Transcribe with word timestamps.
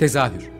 Tezahür 0.00 0.50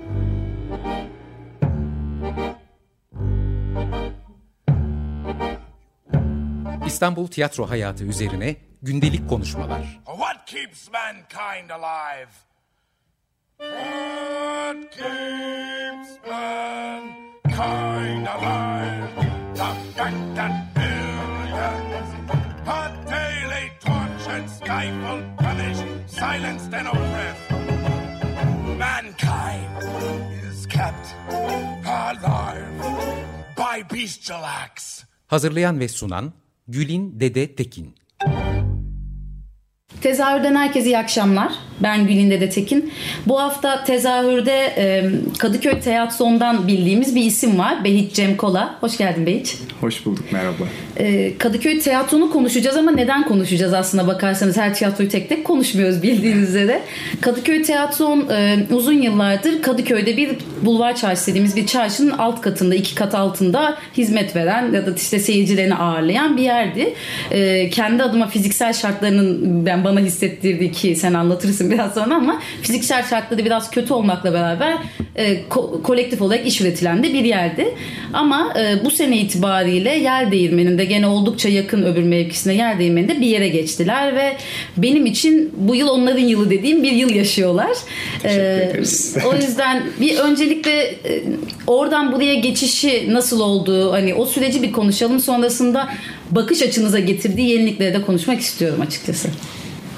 İstanbul 6.86 7.27
tiyatro 7.27 7.71
hayatı 7.71 8.04
üzerine 8.04 8.56
gündelik 8.82 9.29
konuşmalar. 9.29 10.00
What 10.07 10.46
keeps 10.46 10.89
mankind 10.93 11.71
alive? 11.71 12.30
What 13.58 14.90
keeps 14.90 16.11
mankind 16.30 18.27
alive? 18.27 19.09
The 19.54 20.34
that 20.34 20.75
billions 20.75 22.11
are 22.66 22.93
daily 23.11 23.70
tortured, 23.80 24.48
stifled, 24.48 25.25
punished, 25.38 25.85
silenced 26.11 26.75
and 26.75 26.88
oppressed. 26.88 27.50
By 33.70 33.94
bestial 33.97 34.42
acts. 34.42 35.05
Hazırlayan 35.27 35.80
ve 35.80 35.88
sunan 35.88 36.33
Gülin 36.69 37.20
Dede 37.20 37.55
Tekin 37.55 37.94
Tezahürden 40.00 40.55
herkese 40.55 40.86
iyi 40.86 40.98
akşamlar. 40.98 41.53
Ben 41.83 42.06
Gülin 42.06 42.30
Dede 42.30 42.48
Tekin. 42.48 42.92
Bu 43.27 43.41
hafta 43.41 43.84
tezahürde 43.84 44.72
e, 44.77 45.11
Kadıköy 45.39 45.80
Teyatrosu'ndan 45.80 46.69
bildiğimiz 46.69 47.14
bir 47.14 47.22
isim 47.22 47.58
var. 47.58 47.84
Behit 47.84 48.14
Cem 48.14 48.36
Kola. 48.36 48.75
Hoş 48.80 48.97
geldin 48.97 49.27
Behit. 49.27 49.58
Hoş 49.80 50.06
bulduk, 50.06 50.25
merhaba. 50.33 50.64
E, 50.97 51.39
Kadıköy 51.39 51.78
Tiyatrosu'nu 51.78 52.30
konuşacağız 52.30 52.77
ama 52.77 52.91
neden 52.91 53.28
konuşacağız 53.28 53.75
aslında 53.75 54.06
bakarsanız 54.06 54.56
her 54.56 54.75
tiyatroyu 54.75 55.08
tek 55.08 55.28
tek 55.28 55.44
konuşmuyoruz 55.44 56.02
bildiğiniz 56.02 56.48
üzere. 56.48 56.83
Kadıköy 57.20 57.62
Tiyatrosu'nun 57.62 58.28
e, 58.30 58.66
uzun 58.74 59.02
yıllardır 59.02 59.62
Kadıköy'de 59.62 60.16
bir 60.16 60.30
bulvar 60.62 60.96
çarşısı 60.96 61.27
dediğimiz 61.27 61.56
bir 61.56 61.66
çarşının 61.66 62.11
alt 62.11 62.41
katında, 62.41 62.74
iki 62.74 62.94
kat 62.94 63.14
altında 63.14 63.78
hizmet 63.96 64.36
veren 64.36 64.72
ya 64.72 64.86
da 64.86 64.91
işte 64.96 65.18
seyircilerini 65.18 65.74
ağırlayan 65.74 66.36
bir 66.36 66.42
yerdi. 66.42 66.94
Kendi 67.70 68.02
adıma 68.02 68.28
fiziksel 68.28 68.72
şartlarının 68.72 69.66
ben 69.66 69.80
bana 69.84 70.00
hissettirdiği 70.00 70.73
ki 70.73 70.97
sen 70.97 71.14
anlatırsın 71.14 71.70
biraz 71.70 71.95
sonra 71.95 72.14
ama 72.14 72.42
fiziksel 72.62 73.05
şartları 73.05 73.45
biraz 73.45 73.70
kötü 73.70 73.92
olmakla 73.92 74.33
beraber 74.33 74.78
e, 75.17 75.41
ko- 75.50 75.83
kolektif 75.83 76.23
olarak 76.23 76.47
iş 76.47 76.61
üretilen 76.61 77.03
de 77.03 77.14
bir 77.14 77.25
yerdi. 77.25 77.75
Ama 78.12 78.55
e, 78.61 78.84
bu 78.84 78.91
sene 78.91 79.19
itibariyle 79.19 79.91
yer 79.91 80.33
değirmeninde 80.33 80.84
gene 80.84 81.06
oldukça 81.06 81.48
yakın 81.48 81.83
öbür 81.83 82.03
mevkisine 82.03 82.55
yer 82.55 82.78
değirmeninde 82.78 83.20
bir 83.20 83.27
yere 83.27 83.48
geçtiler 83.48 84.14
ve 84.17 84.36
benim 84.77 85.06
için 85.06 85.53
bu 85.56 85.75
yıl 85.75 85.89
onların 85.89 86.23
yılı 86.25 86.51
dediğim 86.51 86.83
bir 86.83 86.92
yıl 86.92 87.11
yaşıyorlar. 87.11 87.77
E, 88.25 88.73
o 89.27 89.34
yüzden 89.34 89.83
bir 90.01 90.19
öncelikle 90.19 90.83
e, 90.83 91.23
oradan 91.67 92.12
buraya 92.12 92.34
geçişi 92.34 93.14
nasıl 93.14 93.41
oldu 93.41 93.92
hani 93.92 94.14
o 94.14 94.27
süreci 94.27 94.62
bir 94.62 94.73
konuşalım 94.73 95.20
sonrasında 95.20 95.89
bakış 96.31 96.62
açınıza 96.62 96.98
getirdiği 96.98 97.48
yenilikleri 97.48 97.95
de 97.95 98.03
konuşmak 98.03 98.41
istiyorum 98.41 98.81
açıkçası. 98.81 99.28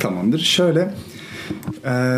Tamamdır. 0.03 0.39
Şöyle 0.39 0.95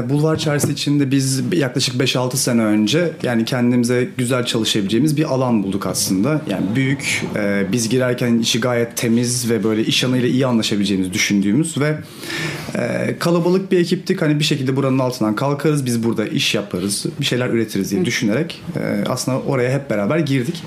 Bulvar 0.09 0.37
Çarşısı 0.37 0.73
içinde 0.73 1.11
biz 1.11 1.43
yaklaşık 1.53 1.95
5-6 1.95 2.37
sene 2.37 2.63
önce 2.63 3.13
yani 3.23 3.45
kendimize 3.45 4.09
güzel 4.17 4.45
çalışabileceğimiz 4.45 5.17
bir 5.17 5.25
alan 5.25 5.63
bulduk 5.63 5.87
aslında. 5.87 6.41
Yani 6.51 6.67
büyük, 6.75 7.25
e, 7.37 7.67
biz 7.73 7.89
girerken 7.89 8.39
işi 8.39 8.61
gayet 8.61 8.97
temiz 8.97 9.51
ve 9.51 9.65
böyle 9.65 9.85
iş 9.85 10.03
yanıyla 10.03 10.29
iyi 10.29 10.47
anlaşabileceğimizi 10.47 11.13
düşündüğümüz 11.13 11.81
ve 11.81 11.99
e, 12.75 13.15
kalabalık 13.19 13.73
bir 13.73 13.79
ekiptik. 13.79 14.23
Hani 14.23 14.39
bir 14.39 14.45
şekilde 14.45 14.77
buranın 14.77 14.99
altından 14.99 15.37
kalkarız, 15.37 15.87
biz 15.87 16.05
burada 16.05 16.27
iş 16.27 16.55
yaparız, 16.55 17.07
bir 17.21 17.25
şeyler 17.27 17.49
üretiriz 17.49 17.91
diye 17.91 18.05
düşünerek 18.05 18.63
e, 18.77 19.05
aslında 19.09 19.41
oraya 19.41 19.71
hep 19.71 19.91
beraber 19.91 20.19
girdik. 20.19 20.63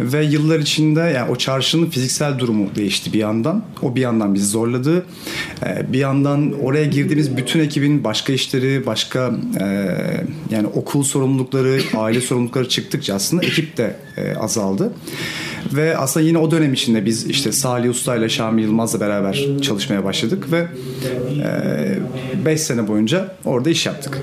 Ve 0.00 0.24
yıllar 0.24 0.58
içinde 0.58 1.00
yani 1.00 1.30
o 1.30 1.36
çarşının 1.36 1.86
fiziksel 1.86 2.38
durumu 2.38 2.74
değişti 2.74 3.12
bir 3.12 3.18
yandan. 3.18 3.64
O 3.82 3.96
bir 3.96 4.00
yandan 4.00 4.34
bizi 4.34 4.46
zorladı. 4.46 5.06
Bir 5.88 5.98
yandan 5.98 6.52
oraya 6.62 6.84
girdiğimiz 6.84 7.36
bütün 7.36 7.60
ekibin 7.60 8.04
başka 8.04 8.25
işleri, 8.32 8.86
başka 8.86 9.34
e, 9.60 9.66
yani 10.50 10.66
okul 10.66 11.02
sorumlulukları, 11.02 11.80
aile 11.96 12.20
sorumlulukları 12.20 12.68
çıktıkça 12.68 13.14
aslında 13.14 13.42
ekip 13.42 13.76
de 13.76 13.96
e, 14.16 14.34
azaldı. 14.34 14.92
Ve 15.72 15.96
aslında 15.96 16.26
yine 16.26 16.38
o 16.38 16.50
dönem 16.50 16.72
içinde 16.72 17.06
biz 17.06 17.26
işte 17.26 17.52
Salih 17.52 17.90
Usta 17.90 18.16
ile 18.16 18.28
Şamil 18.28 18.62
Yılmaz'la 18.62 19.00
beraber 19.00 19.46
çalışmaya 19.62 20.04
başladık 20.04 20.52
ve 20.52 20.66
5 22.44 22.54
e, 22.54 22.58
sene 22.58 22.88
boyunca 22.88 23.34
orada 23.44 23.70
iş 23.70 23.86
yaptık. 23.86 24.22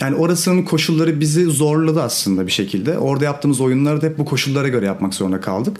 Yani 0.00 0.16
orasının 0.16 0.62
koşulları 0.62 1.20
bizi 1.20 1.44
zorladı 1.44 2.02
aslında 2.02 2.46
bir 2.46 2.52
şekilde. 2.52 2.98
Orada 2.98 3.24
yaptığımız 3.24 3.60
oyunları 3.60 4.02
da 4.02 4.06
hep 4.06 4.18
bu 4.18 4.24
koşullara 4.24 4.68
göre 4.68 4.86
yapmak 4.86 5.14
zorunda 5.14 5.40
kaldık. 5.40 5.76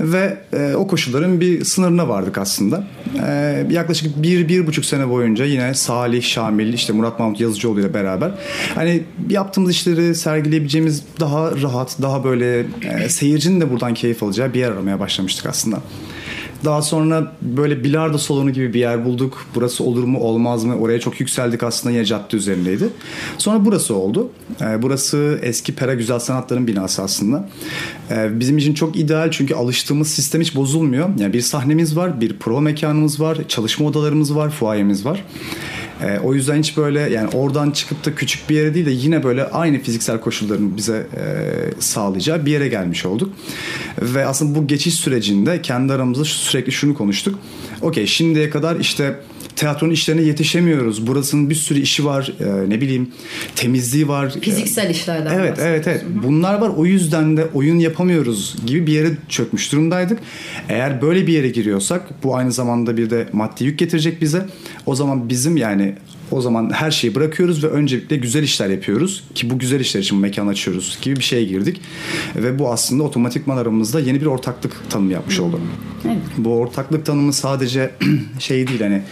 Ve 0.00 0.38
e, 0.52 0.74
o 0.74 0.86
koşulların 0.86 1.40
bir 1.40 1.64
sınırına 1.64 2.08
vardık 2.08 2.38
aslında. 2.38 2.86
E, 3.26 3.66
yaklaşık 3.70 4.22
bir, 4.22 4.48
bir 4.48 4.66
buçuk 4.66 4.84
sene 4.84 5.08
boyunca 5.08 5.44
yine 5.44 5.74
Salih, 5.74 6.22
Şamil, 6.22 6.72
işte 6.72 6.92
Murat 6.92 7.18
Mahmut 7.18 7.40
Yazıcıoğlu 7.40 7.80
ile 7.80 7.94
beraber 7.94 8.30
hani 8.74 9.02
yaptığımız 9.30 9.70
işleri 9.70 10.14
sergileyebileceğimiz 10.14 11.02
daha 11.20 11.62
rahat, 11.62 11.96
daha 12.02 12.24
böyle 12.24 12.66
e, 12.82 13.08
seyircinin 13.08 13.60
de 13.60 13.70
buradan 13.70 13.94
keyif 13.94 14.22
alacağı 14.22 14.54
bir 14.54 14.58
yer 14.58 14.70
aramaya 14.70 15.00
başlamıştık 15.00 15.46
aslında. 15.46 15.80
Daha 16.64 16.82
sonra 16.82 17.32
böyle 17.42 17.84
bilardo 17.84 18.18
salonu 18.18 18.50
gibi 18.50 18.74
bir 18.74 18.80
yer 18.80 19.04
bulduk. 19.04 19.46
Burası 19.54 19.84
olur 19.84 20.04
mu 20.04 20.18
olmaz 20.18 20.64
mı? 20.64 20.76
Oraya 20.76 21.00
çok 21.00 21.20
yükseldik 21.20 21.62
aslında 21.62 21.94
yine 21.94 22.04
cadde 22.04 22.36
üzerindeydi. 22.36 22.88
Sonra 23.38 23.64
burası 23.64 23.94
oldu. 23.94 24.30
Ee, 24.60 24.82
burası 24.82 25.38
eski 25.42 25.74
Pera 25.74 25.94
Güzel 25.94 26.18
Sanatların 26.18 26.66
binası 26.66 27.02
aslında. 27.02 27.48
Ee, 28.10 28.40
bizim 28.40 28.58
için 28.58 28.74
çok 28.74 28.96
ideal 28.96 29.30
çünkü 29.30 29.54
alıştığımız 29.54 30.08
sistem 30.08 30.40
hiç 30.40 30.56
bozulmuyor. 30.56 31.08
Yani 31.18 31.32
bir 31.32 31.40
sahnemiz 31.40 31.96
var, 31.96 32.20
bir 32.20 32.38
prova 32.38 32.60
mekanımız 32.60 33.20
var, 33.20 33.38
çalışma 33.48 33.86
odalarımız 33.86 34.36
var, 34.36 34.50
fuayemiz 34.50 35.04
var. 35.04 35.24
E, 36.02 36.18
o 36.18 36.34
yüzden 36.34 36.58
hiç 36.58 36.76
böyle 36.76 37.00
yani 37.00 37.28
oradan 37.28 37.70
çıkıp 37.70 38.04
da 38.04 38.14
küçük 38.14 38.50
bir 38.50 38.54
yere 38.54 38.74
değil 38.74 38.86
de 38.86 38.90
yine 38.90 39.22
böyle 39.22 39.44
aynı 39.44 39.78
fiziksel 39.78 40.20
koşulların 40.20 40.76
bize 40.76 41.06
e, 41.16 41.80
sağlayacağı 41.80 42.46
bir 42.46 42.50
yere 42.50 42.68
gelmiş 42.68 43.06
olduk. 43.06 43.32
Ve 44.02 44.26
aslında 44.26 44.58
bu 44.58 44.66
geçiş 44.66 44.94
sürecinde 44.94 45.62
kendi 45.62 45.92
aramızda 45.92 46.24
sürekli 46.24 46.72
şunu 46.72 46.94
konuştuk. 46.94 47.38
Okey 47.82 48.06
şimdiye 48.06 48.50
kadar 48.50 48.80
işte 48.80 49.16
tiyatronun 49.56 49.92
işlerine 49.92 50.22
yetişemiyoruz. 50.22 51.06
Burasının 51.06 51.50
bir 51.50 51.54
sürü 51.54 51.80
işi 51.80 52.04
var. 52.04 52.32
E, 52.40 52.70
ne 52.70 52.80
bileyim 52.80 53.10
temizliği 53.56 54.08
var. 54.08 54.34
Fiziksel 54.40 54.90
işlerden. 54.90 55.38
Evet 55.38 55.58
evet 55.60 55.86
evet. 55.88 56.04
Bunlar 56.24 56.58
var. 56.58 56.72
O 56.76 56.86
yüzden 56.86 57.36
de 57.36 57.46
oyun 57.54 57.78
yapamıyoruz 57.78 58.56
gibi 58.66 58.86
bir 58.86 58.92
yere 58.92 59.08
çökmüş 59.28 59.72
durumdaydık. 59.72 60.18
Eğer 60.68 61.02
böyle 61.02 61.26
bir 61.26 61.32
yere 61.32 61.48
giriyorsak 61.48 62.22
bu 62.22 62.36
aynı 62.36 62.52
zamanda 62.52 62.96
bir 62.96 63.10
de 63.10 63.28
maddi 63.32 63.64
yük 63.64 63.78
getirecek 63.78 64.20
bize. 64.20 64.46
O 64.86 64.94
zaman 64.94 65.28
bizim 65.28 65.56
yani 65.56 65.94
o 66.30 66.40
zaman 66.40 66.70
her 66.72 66.90
şeyi 66.90 67.14
bırakıyoruz 67.14 67.64
ve 67.64 67.68
öncelikle 67.68 68.16
güzel 68.16 68.42
işler 68.42 68.68
yapıyoruz 68.68 69.24
ki 69.34 69.50
bu 69.50 69.58
güzel 69.58 69.80
işler 69.80 70.00
için 70.00 70.18
mekan 70.18 70.46
açıyoruz 70.46 70.98
gibi 71.02 71.16
bir 71.16 71.22
şeye 71.22 71.44
girdik 71.44 71.80
ve 72.36 72.58
bu 72.58 72.72
aslında 72.72 73.02
otomatikman 73.02 73.56
aramızda 73.56 74.00
yeni 74.00 74.20
bir 74.20 74.26
ortaklık 74.26 74.90
tanımı 74.90 75.12
yapmış 75.12 75.40
oldu. 75.40 75.60
Evet. 76.04 76.16
Bu 76.38 76.58
ortaklık 76.58 77.06
tanımı 77.06 77.32
sadece 77.32 77.90
şey 78.38 78.68
değil 78.68 78.80
hani 78.80 79.02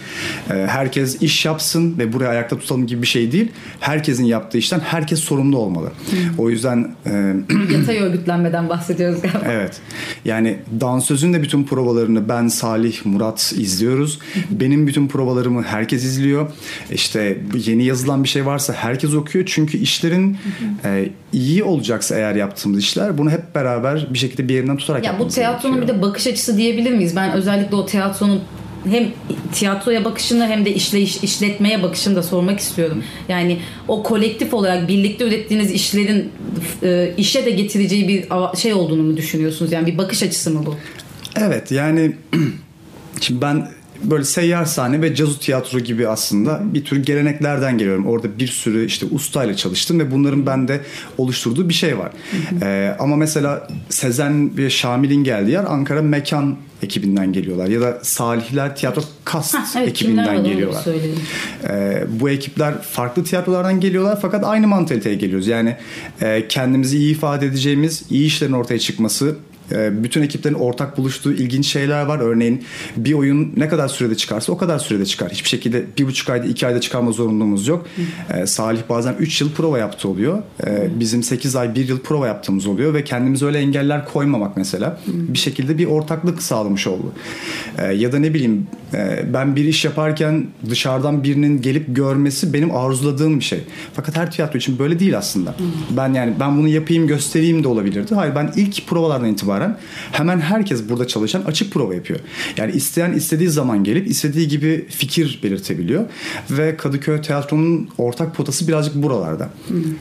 e, 0.49 0.67
herkes 0.67 1.21
iş 1.21 1.45
yapsın 1.45 1.97
ve 1.97 2.13
buraya 2.13 2.29
ayakta 2.29 2.57
tutalım 2.59 2.87
gibi 2.87 3.01
bir 3.01 3.07
şey 3.07 3.31
değil. 3.31 3.51
Herkesin 3.79 4.23
yaptığı 4.23 4.57
işten 4.57 4.79
herkes 4.79 5.19
sorumlu 5.19 5.57
olmalı. 5.57 5.87
Hı. 5.87 6.41
O 6.41 6.49
yüzden 6.49 6.95
e, 7.05 7.35
yatay 7.73 7.97
örgütlenmeden 7.97 8.69
bahsediyoruz 8.69 9.21
galiba. 9.21 9.39
Evet. 9.51 9.81
Yani 10.25 10.57
dansözün 10.81 11.33
de 11.33 11.41
bütün 11.41 11.63
provalarını 11.63 12.29
ben 12.29 12.47
Salih 12.47 13.05
Murat 13.05 13.53
izliyoruz. 13.57 14.19
Benim 14.49 14.87
bütün 14.87 15.07
provalarımı 15.07 15.63
herkes 15.63 16.03
izliyor. 16.03 16.51
İşte 16.91 17.04
işte 17.05 17.37
yeni 17.65 17.85
yazılan 17.85 18.23
bir 18.23 18.29
şey 18.29 18.45
varsa 18.45 18.73
herkes 18.73 19.13
okuyor. 19.13 19.45
Çünkü 19.45 19.77
işlerin 19.77 20.37
e, 20.85 21.09
iyi 21.33 21.63
olacaksa 21.63 22.15
eğer 22.15 22.35
yaptığımız 22.35 22.79
işler 22.79 23.17
bunu 23.17 23.29
hep 23.29 23.55
beraber 23.55 24.07
bir 24.13 24.17
şekilde 24.17 24.49
bir 24.49 24.53
yerinden 24.53 24.77
tutarak 24.77 25.05
ya 25.05 25.19
bu 25.19 25.27
tiyatronun 25.27 25.75
gerekiyor. 25.75 25.97
bir 25.97 26.01
de 26.03 26.07
bakış 26.07 26.27
açısı 26.27 26.57
diyebilir 26.57 26.91
miyiz? 26.91 27.15
Ben 27.15 27.31
özellikle 27.31 27.75
o 27.75 27.85
tiyatronun 27.85 28.41
hem 28.89 29.07
tiyatroya 29.53 30.05
bakışını 30.05 30.47
hem 30.47 30.65
de 30.65 30.73
işleyiş, 30.73 31.23
işletmeye 31.23 31.83
bakışını 31.83 32.15
da 32.15 32.23
sormak 32.23 32.59
istiyorum. 32.59 33.03
Yani 33.29 33.59
o 33.87 34.03
kolektif 34.03 34.53
olarak 34.53 34.87
birlikte 34.87 35.27
ürettiğiniz 35.27 35.71
işlerin 35.71 36.31
e, 36.83 37.13
işe 37.17 37.45
de 37.45 37.49
getireceği 37.49 38.07
bir 38.07 38.25
şey 38.57 38.73
olduğunu 38.73 39.03
mu 39.03 39.17
düşünüyorsunuz? 39.17 39.71
Yani 39.71 39.87
bir 39.87 39.97
bakış 39.97 40.23
açısı 40.23 40.51
mı 40.51 40.65
bu? 40.65 40.75
Evet 41.35 41.71
yani 41.71 42.15
şimdi 43.21 43.41
ben 43.41 43.67
böyle 44.03 44.23
seyyar 44.23 44.65
sahne 44.65 45.01
ve 45.01 45.15
cazu 45.15 45.39
tiyatro 45.39 45.79
gibi 45.79 46.07
aslında 46.07 46.61
bir 46.73 46.85
tür 46.85 47.03
geleneklerden 47.03 47.77
geliyorum. 47.77 48.05
Orada 48.07 48.39
bir 48.39 48.47
sürü 48.47 48.85
işte 48.85 49.05
ustayla 49.05 49.55
çalıştım 49.55 49.99
ve 49.99 50.11
bunların 50.11 50.45
bende 50.45 50.81
oluşturduğu 51.17 51.69
bir 51.69 51.73
şey 51.73 51.97
var. 51.97 52.11
Ee, 52.61 52.95
ama 52.99 53.15
mesela 53.15 53.67
Sezen 53.89 54.57
ve 54.57 54.69
Şamil'in 54.69 55.23
geldiği 55.23 55.51
yer 55.51 55.63
Ankara 55.63 56.01
Mekan 56.01 56.57
ekibinden 56.83 57.33
geliyorlar 57.33 57.67
ya 57.67 57.81
da 57.81 57.99
Salihler 58.01 58.75
Tiyatro 58.75 59.01
Kast 59.25 59.55
Ha, 59.55 59.65
evet, 59.77 59.89
ekibinden 59.89 60.43
geliyorlar. 60.43 60.85
Ee, 61.69 62.03
bu 62.09 62.29
ekipler 62.29 62.81
farklı 62.81 63.23
tiyatrolardan 63.23 63.79
geliyorlar 63.79 64.19
fakat 64.21 64.43
aynı 64.43 64.67
mantaliteye 64.67 65.15
geliyoruz. 65.15 65.47
Yani 65.47 65.75
e, 66.21 66.47
kendimizi 66.47 66.97
iyi 66.97 67.11
ifade 67.11 67.45
edeceğimiz, 67.45 68.03
iyi 68.09 68.25
işlerin 68.25 68.53
ortaya 68.53 68.79
çıkması, 68.79 69.35
bütün 69.71 70.21
ekiplerin 70.21 70.55
ortak 70.55 70.97
buluştuğu 70.97 71.33
ilginç 71.33 71.67
şeyler 71.67 72.05
var. 72.05 72.19
Örneğin 72.19 72.63
bir 72.97 73.13
oyun 73.13 73.53
ne 73.57 73.69
kadar 73.69 73.87
sürede 73.87 74.15
çıkarsa 74.15 74.51
o 74.51 74.57
kadar 74.57 74.79
sürede 74.79 75.05
çıkar. 75.05 75.31
Hiçbir 75.31 75.49
şekilde 75.49 75.85
bir 75.97 76.07
buçuk 76.07 76.29
ayda 76.29 76.45
iki 76.45 76.67
ayda 76.67 76.81
çıkarma 76.81 77.11
zorunluluğumuz 77.11 77.67
yok. 77.67 77.85
E, 78.33 78.45
Salih 78.45 78.81
bazen 78.89 79.15
üç 79.19 79.41
yıl 79.41 79.51
prova 79.51 79.79
yaptı 79.79 80.09
oluyor. 80.09 80.43
E, 80.67 80.99
bizim 80.99 81.23
sekiz 81.23 81.55
ay 81.55 81.75
bir 81.75 81.87
yıl 81.87 81.99
prova 81.99 82.27
yaptığımız 82.27 82.67
oluyor 82.67 82.93
ve 82.93 83.03
kendimize 83.03 83.45
öyle 83.45 83.57
engeller 83.57 84.05
koymamak 84.05 84.57
mesela 84.57 84.99
bir 85.07 85.37
şekilde 85.37 85.77
bir 85.77 85.85
ortaklık 85.85 86.43
sağlamış 86.43 86.87
oldu. 86.87 87.13
E, 87.77 87.93
ya 87.93 88.11
da 88.11 88.19
ne 88.19 88.33
bileyim 88.33 88.67
e, 88.93 89.33
ben 89.33 89.55
bir 89.55 89.65
iş 89.65 89.85
yaparken 89.85 90.47
dışarıdan 90.69 91.23
birinin 91.23 91.61
gelip 91.61 91.95
görmesi 91.95 92.53
benim 92.53 92.75
arzuladığım 92.75 93.39
bir 93.39 93.43
şey. 93.43 93.59
Fakat 93.93 94.17
her 94.17 94.31
tiyatro 94.31 94.57
için 94.57 94.79
böyle 94.79 94.99
değil 94.99 95.17
aslında. 95.17 95.55
Ben 95.97 96.13
yani 96.13 96.33
ben 96.39 96.57
bunu 96.57 96.67
yapayım 96.67 97.07
göstereyim 97.07 97.63
de 97.63 97.67
olabilirdi. 97.67 98.15
Hayır 98.15 98.35
ben 98.35 98.53
ilk 98.55 98.87
provalardan 98.87 99.29
itibaren 99.29 99.54
hemen 100.11 100.39
herkes 100.39 100.89
burada 100.89 101.07
çalışan 101.07 101.41
açık 101.41 101.73
prova 101.73 101.95
yapıyor. 101.95 102.19
Yani 102.57 102.71
isteyen 102.71 103.13
istediği 103.13 103.49
zaman 103.49 103.83
gelip 103.83 104.07
istediği 104.07 104.47
gibi 104.47 104.85
fikir 104.89 105.39
belirtebiliyor. 105.43 106.05
Ve 106.51 106.77
Kadıköy 106.77 107.21
Tiyatro'nun 107.21 107.89
ortak 107.97 108.35
potası 108.35 108.67
birazcık 108.67 108.95
buralarda. 108.95 109.49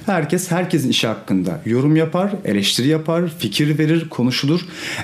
Herkes 0.06 0.51
herkesin 0.51 0.89
işi 0.89 1.06
hakkında 1.06 1.61
yorum 1.67 1.97
yapar, 1.97 2.33
eleştiri 2.45 2.89
yapar, 2.89 3.33
fikir 3.39 3.79
verir, 3.79 4.09
konuşulur. 4.09 4.61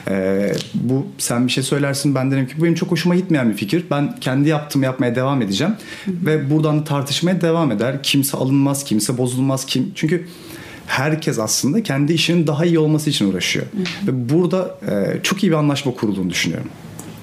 Ee, 0.09 0.53
bu 0.75 1.07
sen 1.19 1.47
bir 1.47 1.53
şey 1.53 1.65
söylersin 1.65 2.15
ben 2.15 2.31
derim 2.31 2.47
ki 2.47 2.55
bu 2.59 2.65
benim 2.65 2.75
çok 2.75 2.91
hoşuma 2.91 3.15
gitmeyen 3.15 3.51
bir 3.51 3.57
fikir. 3.57 3.85
Ben 3.91 4.17
kendi 4.21 4.49
yaptığımı 4.49 4.85
yapmaya 4.85 5.15
devam 5.15 5.43
edeceğim. 5.43 5.75
Ve 6.09 6.51
buradan 6.51 6.81
da 6.81 6.85
tartışmaya 6.85 7.41
devam 7.41 7.73
eder. 7.73 8.03
Kimse 8.03 8.37
alınmaz, 8.37 8.85
kimse 8.85 9.19
bozulmaz. 9.19 9.67
kim 9.67 9.93
Çünkü 9.95 10.27
herkes 10.91 11.39
aslında 11.39 11.83
kendi 11.83 12.13
işinin 12.13 12.47
daha 12.47 12.65
iyi 12.65 12.79
olması 12.79 13.11
için 13.11 13.31
uğraşıyor. 13.31 13.67
Ve 14.07 14.31
burada 14.31 14.79
e, 14.91 15.23
çok 15.23 15.43
iyi 15.43 15.53
bir 15.53 15.57
anlaşma 15.57 15.95
kurulduğunu 15.95 16.31
düşünüyorum. 16.31 16.71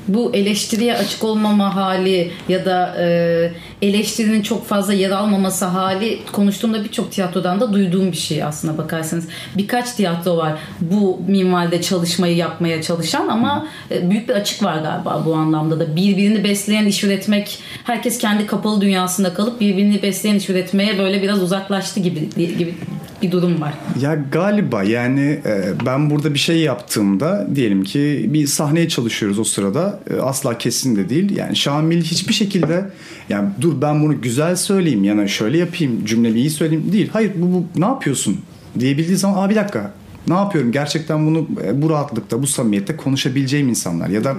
bu 0.08 0.32
eleştiriye 0.34 0.98
açık 0.98 1.24
olmama 1.24 1.76
hali 1.76 2.32
ya 2.50 2.66
da 2.66 2.96
e, 3.00 3.52
eleştirinin 3.82 4.42
çok 4.42 4.68
fazla 4.68 4.94
yer 4.94 5.12
almaması 5.12 5.66
hali 5.66 6.20
konuştuğumda 6.32 6.84
birçok 6.84 7.12
tiyatrodan 7.12 7.60
da 7.60 7.74
duyduğum 7.74 8.12
bir 8.12 8.18
şey 8.18 8.44
aslına 8.44 8.78
bakarsanız. 8.78 9.28
Birkaç 9.58 9.92
tiyatro 9.92 10.38
var 10.38 10.60
bu 10.82 11.20
minvalde 11.28 11.82
çalışmayı 11.82 12.36
yapmaya 12.36 12.82
çalışan 12.82 13.28
ama 13.28 13.68
e, 13.92 14.10
büyük 14.10 14.30
bir 14.30 14.34
açık 14.34 14.64
var 14.64 14.78
galiba 14.78 15.24
bu 15.26 15.36
anlamda 15.36 15.80
da. 15.80 15.96
Birbirini 15.96 16.44
besleyen 16.44 16.86
iş 16.86 17.04
üretmek, 17.04 17.60
herkes 17.84 18.18
kendi 18.18 18.48
kapalı 18.48 18.82
dünyasında 18.82 19.34
kalıp 19.34 19.62
birbirini 19.62 20.02
besleyen 20.02 20.36
iş 20.36 20.50
üretmeye 20.50 21.00
böyle 21.00 21.22
biraz 21.22 21.42
uzaklaştı 21.42 22.00
gibi 22.00 22.30
gibi 22.58 22.76
bir 23.22 23.32
durum 23.32 23.62
var. 23.62 23.74
Ya 24.02 24.16
galiba 24.32 24.84
yani 24.84 25.40
e, 25.46 25.74
ben 25.86 26.10
burada 26.10 26.34
bir 26.34 26.40
şey 26.40 26.60
yaptığımda 26.60 27.48
diyelim 27.56 27.84
ki 27.84 28.26
bir 28.34 28.48
sahneye 28.48 28.90
çalışıyoruz 28.90 29.40
o 29.40 29.44
sırada 29.44 30.00
e, 30.10 30.22
asla 30.22 30.58
kesin 30.58 30.96
de 30.96 31.10
değil. 31.10 31.38
Yani 31.38 31.56
Şamil 31.56 32.02
hiçbir 32.02 32.34
şekilde 32.34 32.86
yani 33.30 33.50
dur 33.62 33.82
ben 33.82 34.04
bunu 34.04 34.22
güzel 34.22 34.56
söyleyeyim 34.56 35.04
yani 35.04 35.30
şöyle 35.30 35.58
yapayım 35.58 36.06
cümlemi 36.06 36.40
iyi 36.40 36.50
söyleyeyim 36.50 36.90
değil. 36.94 37.10
Hayır 37.14 37.32
bu, 37.36 37.54
bu 37.54 37.66
ne 37.80 37.86
yapıyorsun 37.86 38.38
diyebildiği 38.80 39.18
zaman 39.18 39.44
aa 39.44 39.50
bir 39.50 39.56
dakika 39.56 39.94
ne 40.28 40.34
yapıyorum 40.34 40.72
gerçekten 40.72 41.28
bunu 41.28 41.48
e, 41.64 41.82
bu 41.82 41.90
rahatlıkta 41.90 42.42
bu 42.42 42.48
samimiyette 42.48 42.96
konuşabileceğim 42.96 43.70
insanlar 43.70 44.10
ya 44.10 44.24
da 44.24 44.36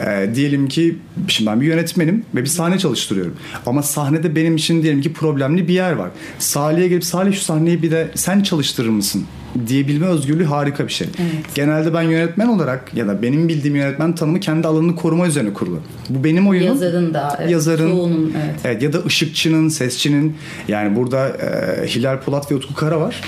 e, 0.00 0.34
diyelim 0.34 0.68
ki 0.68 0.96
şimdi 1.28 1.50
ben 1.50 1.60
bir 1.60 1.66
yönetmenim 1.66 2.24
ve 2.34 2.40
bir 2.40 2.46
sahne 2.46 2.78
çalıştırıyorum 2.78 3.34
ama 3.66 3.82
sahnede 3.82 4.36
benim 4.36 4.56
için 4.56 4.82
diyelim 4.82 5.02
ki 5.02 5.12
problemli 5.12 5.68
bir 5.68 5.74
yer 5.74 5.92
var 5.92 6.10
Salih'e 6.38 6.88
gelip 6.88 7.04
Salih 7.04 7.34
şu 7.34 7.40
sahneyi 7.40 7.82
bir 7.82 7.90
de 7.90 8.10
sen 8.14 8.42
çalıştırır 8.42 8.88
mısın 8.88 9.26
diyebilme 9.66 10.06
özgürlüğü 10.06 10.44
harika 10.44 10.86
bir 10.86 10.92
şey. 10.92 11.06
Evet. 11.18 11.54
Genelde 11.54 11.94
ben 11.94 12.02
yönetmen 12.02 12.46
olarak 12.46 12.94
ya 12.94 13.08
da 13.08 13.22
benim 13.22 13.48
bildiğim 13.48 13.76
yönetmen 13.76 14.14
tanımı 14.14 14.40
kendi 14.40 14.68
alanını 14.68 14.96
koruma 14.96 15.26
üzerine 15.26 15.52
kurulu. 15.52 15.80
Bu 16.08 16.24
benim 16.24 16.48
oyunum. 16.48 16.66
Yazarın 16.66 17.14
da 17.14 17.36
evet, 17.40 17.50
yazarın 17.50 17.90
çoğunun, 17.90 18.32
evet. 18.44 18.60
evet, 18.64 18.82
ya 18.82 18.92
da 18.92 18.98
ışıkçının, 19.06 19.68
sesçinin 19.68 20.36
yani 20.68 20.96
burada 20.96 21.28
e, 21.28 21.86
Hilal 21.86 22.20
Polat 22.20 22.52
ve 22.52 22.54
Utku 22.54 22.74
Kara 22.74 23.00
var. 23.00 23.20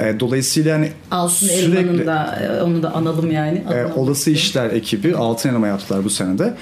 E, 0.00 0.20
dolayısıyla 0.20 0.70
yani 0.70 0.88
Altın 1.10 1.46
sürekli 1.46 1.78
Elman'ın 1.78 2.06
da 2.06 2.38
e, 2.42 2.62
onu 2.62 2.82
da 2.82 2.94
analım 2.94 3.30
yani. 3.30 3.62
e, 3.74 3.84
olası 4.00 4.30
işler 4.30 4.70
ekibi 4.70 5.16
altın 5.16 5.48
elma 5.48 5.66
yaptılar 5.66 5.93
bu 6.04 6.10
senede. 6.10 6.54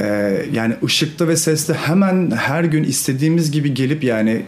E, 0.00 0.06
yani 0.52 0.74
ışıkta 0.84 1.28
ve 1.28 1.36
seste 1.36 1.74
hemen 1.74 2.30
her 2.30 2.64
gün 2.64 2.84
istediğimiz 2.84 3.50
gibi 3.50 3.74
gelip 3.74 4.04
yani 4.04 4.42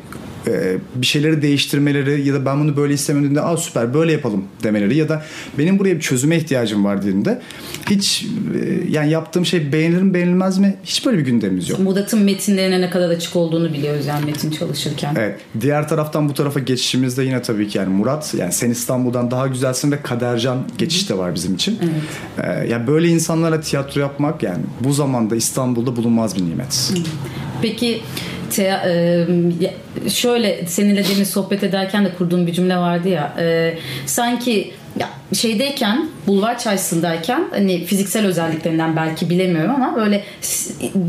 e, 0.49 0.77
bir 0.95 1.07
şeyleri 1.07 1.43
değiştirmeleri 1.43 2.29
ya 2.29 2.35
da 2.35 2.45
ben 2.45 2.61
bunu 2.61 2.77
böyle 2.77 2.95
istemiyorum 2.95 3.31
dediğinde 3.31 3.49
aa 3.49 3.57
süper 3.57 3.95
böyle 3.95 4.13
yapalım 4.13 4.45
demeleri 4.63 4.97
ya 4.97 5.09
da 5.09 5.23
benim 5.59 5.79
buraya 5.79 5.95
bir 5.95 6.01
çözüme 6.01 6.37
ihtiyacım 6.37 6.85
var 6.85 7.03
dediğinde 7.03 7.41
hiç 7.91 8.27
e, 8.63 8.91
yani 8.91 9.11
yaptığım 9.11 9.47
şey 9.47 9.73
beğenilir 9.73 10.03
mi 10.03 10.15
beğenilmez 10.15 10.59
mi 10.59 10.77
hiç 10.85 11.07
böyle 11.07 11.19
bir 11.19 11.25
gündemimiz 11.25 11.69
yok. 11.69 11.79
Murat'ın 11.79 12.23
metinlerine 12.23 12.81
ne 12.81 12.91
kadar 12.91 13.11
açık 13.11 13.37
olduğunu 13.37 13.73
biliyoruz 13.73 14.07
yani 14.07 14.25
metin 14.25 14.51
çalışırken. 14.51 15.15
Evet. 15.19 15.41
Diğer 15.61 15.89
taraftan 15.89 16.29
bu 16.29 16.35
tarafa 16.35 16.61
geçişimizde 16.61 17.25
yine 17.25 17.43
tabii 17.43 17.69
ki 17.69 17.79
yani 17.79 17.89
Murat 17.89 18.35
yani 18.39 18.53
sen 18.53 18.71
İstanbul'dan 18.71 19.31
daha 19.31 19.47
güzelsin 19.47 19.93
ve 19.93 20.03
Kadercan 20.03 20.59
geçiş 20.79 21.11
de 21.11 21.19
var 21.19 21.35
bizim 21.35 21.55
için. 21.55 21.79
Ee, 22.39 22.69
yani 22.69 22.87
böyle 22.87 23.09
insanlara 23.09 23.61
tiyatro 23.61 24.01
yapmak 24.01 24.43
yani 24.43 24.63
bu 24.81 24.93
zamanda 24.93 25.37
İstanbul'da 25.37 25.97
bulunmaz 25.97 26.37
bir 26.37 26.43
nimet. 26.43 26.93
Peki 27.63 28.01
te- 28.51 28.81
e, 30.05 30.11
şöyle 30.11 30.67
seninle 30.67 31.05
demin 31.09 31.25
sohbet 31.25 31.63
ederken 31.65 32.05
de 32.05 32.11
kurduğum 32.19 32.47
bir 32.47 32.53
cümle 32.53 32.77
vardı 32.77 33.09
ya 33.09 33.35
e, 33.39 33.75
sanki 34.07 34.71
ya 35.01 35.09
şeydeyken 35.35 36.09
bulvar 36.27 36.59
çarşısındayken 36.59 37.45
hani 37.51 37.85
fiziksel 37.85 38.27
özelliklerinden 38.27 38.97
belki 38.97 39.31
bilemiyorum 39.31 39.75
ama 39.75 39.97
böyle 39.97 40.25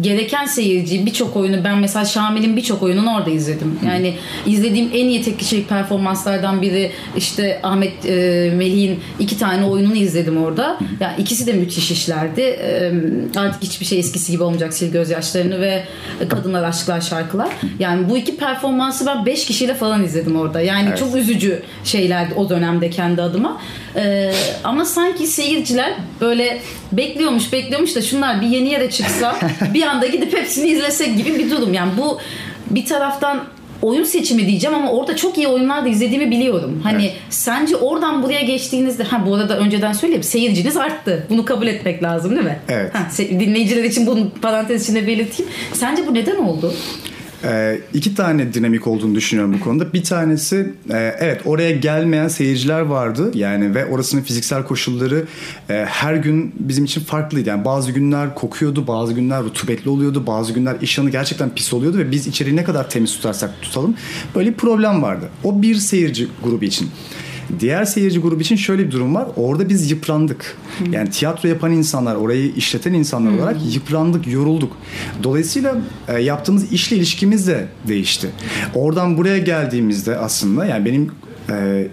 gereken 0.02 0.46
seyirci 0.46 1.06
birçok 1.06 1.36
oyunu 1.36 1.64
ben 1.64 1.78
mesela 1.78 2.06
Şamil'in 2.06 2.58
birçok 2.58 2.84
oyununu 2.84 3.16
orada 3.16 3.30
izledim. 3.30 3.80
Yani 3.86 4.14
izlediğim 4.46 4.90
en 4.94 5.08
iyi 5.08 5.22
tek 5.24 5.40
kişilik 5.40 5.70
performanslardan 5.70 6.62
biri 6.62 6.92
işte 7.18 7.60
Ahmet 7.64 8.06
e, 8.06 8.52
Melih'in 8.56 9.00
iki 9.20 9.40
tane 9.40 9.66
oyununu 9.66 9.96
izledim 9.96 10.44
orada. 10.44 10.78
Yani 11.00 11.14
ikisi 11.18 11.48
de 11.48 11.54
müthiş 11.54 11.92
işlerdi. 11.92 12.42
E, 12.42 12.92
artık 13.36 13.64
hiçbir 13.64 13.86
şey 13.86 14.00
eskisi 14.00 14.32
gibi 14.32 14.44
olmayacak 14.44 14.74
sil 14.78 14.90
gözyaşlarını 14.92 15.62
ve 15.62 15.84
kadınlar 16.30 16.63
aşklar 16.63 17.01
şarkılar. 17.01 17.50
Yani 17.80 18.10
bu 18.10 18.18
iki 18.18 18.38
performansı 18.38 19.06
ben 19.06 19.25
beş 19.25 19.46
kişiyle 19.46 19.74
falan 19.74 20.03
izledim 20.03 20.36
orada. 20.36 20.62
Yani 20.62 20.88
Evet. 20.89 21.00
çok 21.00 21.15
üzücü 21.15 21.62
şeylerdi 21.84 22.34
o 22.34 22.50
dönemde 22.50 22.89
kendi 22.89 23.22
adıma. 23.22 23.62
E, 23.96 24.32
ama 24.64 24.86
sanki 24.86 25.28
seyirciler 25.28 25.94
böyle 26.22 26.62
bekliyormuş 26.92 27.54
bekliyormuş 27.54 27.96
da 27.96 28.02
şunlar 28.02 28.42
bir 28.42 28.48
yeni 28.48 28.70
yere 28.70 28.90
çıksa 28.90 29.36
bir 29.74 29.84
anda 29.84 30.08
gidip 30.08 30.38
hepsini 30.38 30.70
izlesek 30.70 31.18
gibi 31.18 31.40
bir 31.40 31.52
durum. 31.52 31.74
Yani 31.74 31.92
bu 31.98 32.20
bir 32.70 32.86
taraftan 32.86 33.44
oyun 33.82 34.04
seçimi 34.04 34.48
diyeceğim 34.48 34.76
ama 34.76 34.92
orada 34.92 35.16
çok 35.16 35.38
iyi 35.38 35.48
oyunlar 35.48 35.86
da 35.86 35.90
izlediğimi 35.90 36.32
biliyorum. 36.32 36.82
Hani 36.84 37.12
sence 37.30 37.76
oradan 37.76 38.24
buraya 38.24 38.42
geçtiğinizde 38.42 39.04
ha 39.04 39.24
bu 39.26 39.36
arada 39.36 39.58
önceden 39.58 39.94
söyleyeyim 39.94 40.24
seyirciniz 40.24 40.78
arttı. 40.78 41.26
Bunu 41.30 41.46
kabul 41.46 41.68
etmek 41.68 42.04
lazım 42.04 42.32
değil 42.32 42.46
mi? 42.46 42.60
Evet. 42.70 42.96
Ha, 42.96 43.08
dinleyiciler 43.18 43.84
için 43.84 44.08
bunu 44.08 44.30
parantez 44.42 44.84
içinde 44.84 45.08
belirteyim. 45.08 45.52
Sence 45.74 46.08
bu 46.08 46.14
neden 46.14 46.36
oldu? 46.36 46.74
Ee, 47.43 47.79
iki 47.93 48.15
tane 48.15 48.53
dinamik 48.53 48.88
olduğunu 48.88 49.15
düşünüyorum 49.15 49.53
bu 49.53 49.63
konuda. 49.63 49.93
Bir 49.93 50.03
tanesi 50.03 50.74
e, 50.89 51.15
evet 51.19 51.41
oraya 51.46 51.72
gelmeyen 51.72 52.27
seyirciler 52.27 52.81
vardı 52.81 53.31
yani 53.34 53.75
ve 53.75 53.86
orasının 53.86 54.22
fiziksel 54.22 54.63
koşulları 54.63 55.25
e, 55.69 55.74
her 55.74 56.15
gün 56.15 56.53
bizim 56.60 56.86
için 56.86 57.01
farklıydı. 57.01 57.50
Yani 57.50 57.65
bazı 57.65 57.91
günler 57.91 58.36
kokuyordu, 58.36 58.88
bazı 58.88 59.13
günler 59.13 59.43
rutubetli 59.43 59.89
oluyordu, 59.89 60.27
bazı 60.27 60.53
günler 60.53 60.75
işanı 60.81 61.10
gerçekten 61.10 61.50
pis 61.50 61.74
oluyordu 61.74 61.98
ve 61.98 62.12
biz 62.12 62.27
içeriği 62.27 62.55
ne 62.55 62.63
kadar 62.63 62.89
temiz 62.89 63.15
tutarsak 63.15 63.62
tutalım 63.62 63.96
böyle 64.36 64.50
bir 64.50 64.55
problem 64.55 65.01
vardı. 65.01 65.29
O 65.43 65.62
bir 65.62 65.75
seyirci 65.75 66.27
grubu 66.43 66.65
için. 66.65 66.89
Diğer 67.60 67.86
seyirci 67.86 68.20
grubu 68.20 68.41
için 68.41 68.56
şöyle 68.56 68.88
bir 68.88 68.91
durum 68.91 69.15
var. 69.15 69.27
Orada 69.36 69.70
biz 69.70 69.91
yıprandık. 69.91 70.58
Yani 70.91 71.10
tiyatro 71.10 71.50
yapan 71.50 71.72
insanlar, 71.72 72.15
orayı 72.15 72.51
işleten 72.56 72.94
insanlar 72.94 73.38
olarak 73.38 73.58
yıprandık, 73.74 74.27
yorulduk. 74.27 74.77
Dolayısıyla 75.24 75.77
e, 76.08 76.22
yaptığımız 76.22 76.72
işle 76.72 76.96
ilişkimiz 76.96 77.48
de 77.48 77.68
değişti. 77.88 78.29
Oradan 78.75 79.18
buraya 79.18 79.38
geldiğimizde 79.38 80.18
aslında 80.18 80.65
yani 80.65 80.86
benim 80.86 81.12
e, 81.50 81.88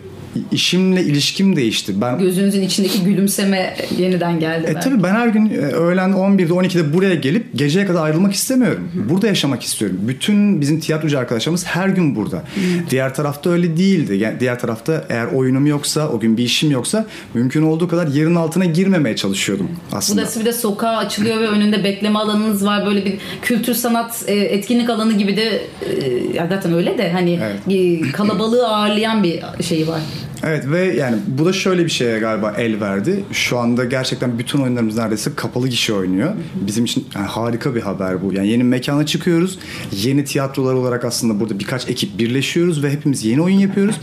işimle 0.53 1.03
ilişkim 1.03 1.57
değişti. 1.57 2.01
Ben 2.01 2.19
Gözünüzün 2.19 2.63
içindeki 2.63 3.05
gülümseme 3.05 3.77
yeniden 3.99 4.41
geldi. 4.41 4.67
E 4.77 4.81
tabii 4.81 5.03
ben 5.03 5.15
her 5.15 5.29
gün 5.29 5.51
e, 5.51 5.57
öğlen 5.57 6.11
11'de 6.11 6.53
12'de 6.53 6.95
buraya 6.95 7.15
gelip 7.15 7.59
geceye 7.59 7.87
kadar 7.87 8.05
ayrılmak 8.05 8.33
istemiyorum. 8.33 8.89
Burada 9.09 9.27
yaşamak 9.27 9.63
istiyorum. 9.63 9.99
Bütün 10.01 10.61
bizim 10.61 10.81
tiyatrocu 10.81 11.19
arkadaşlarımız 11.19 11.67
her 11.67 11.89
gün 11.89 12.17
burada. 12.17 12.43
Diğer 12.91 13.15
tarafta 13.15 13.51
öyle 13.51 13.77
değildi. 13.77 14.17
Yani 14.17 14.41
diğer 14.41 14.59
tarafta 14.59 15.05
eğer 15.09 15.27
oyunum 15.27 15.67
yoksa, 15.67 16.09
o 16.09 16.21
gün 16.21 16.37
bir 16.37 16.45
işim 16.45 16.71
yoksa 16.71 17.07
mümkün 17.35 17.63
olduğu 17.63 17.89
kadar 17.89 18.07
yerin 18.07 18.35
altına 18.35 18.65
girmemeye 18.65 19.17
çalışıyordum 19.17 19.69
aslında. 19.93 20.23
Burası 20.23 20.41
bir 20.41 20.45
de 20.45 20.53
sokağa 20.53 20.97
açılıyor 20.97 21.41
ve 21.41 21.49
önünde 21.49 21.85
bekleme 21.85 22.19
alanınız 22.19 22.65
var. 22.65 22.87
Böyle 22.87 23.05
bir 23.05 23.15
kültür 23.43 23.75
sanat 23.75 24.25
e, 24.27 24.35
etkinlik 24.35 24.91
alanı 24.91 25.13
gibi 25.13 25.37
de 25.37 25.63
e, 25.83 26.13
ya 26.35 26.47
zaten 26.49 26.73
öyle 26.75 26.99
de 26.99 27.13
hani 27.13 27.41
Evet. 27.43 28.13
kalabalığı 28.13 28.69
ağırlayan 28.69 29.23
bir 29.23 29.43
şeyi 29.63 29.89
var. 29.89 30.01
Evet 30.45 30.67
ve 30.67 30.85
yani 30.85 31.17
bu 31.27 31.45
da 31.47 31.53
şöyle 31.53 31.85
bir 31.85 31.91
şeye 31.91 32.19
galiba 32.19 32.55
el 32.59 32.81
verdi. 32.81 33.25
Şu 33.33 33.59
anda 33.59 33.85
gerçekten 33.85 34.39
bütün 34.39 34.59
oyunlarımız 34.59 34.97
neredeyse 34.97 35.31
kapalı 35.37 35.69
gişe 35.69 35.93
oynuyor. 35.93 36.35
Bizim 36.67 36.85
için 36.85 37.07
yani 37.15 37.27
harika 37.27 37.75
bir 37.75 37.81
haber 37.81 38.23
bu. 38.23 38.33
Yani 38.33 38.49
yeni 38.49 38.65
mekana 38.65 39.07
çıkıyoruz. 39.07 39.59
Yeni 39.93 40.25
tiyatrolar 40.25 40.75
olarak 40.75 41.05
aslında 41.05 41.41
burada 41.41 41.59
birkaç 41.59 41.89
ekip 41.91 42.19
birleşiyoruz 42.19 42.83
ve 42.83 42.91
hepimiz 42.91 43.25
yeni 43.25 43.43
oyun 43.43 43.59
yapıyoruz. 43.59 44.01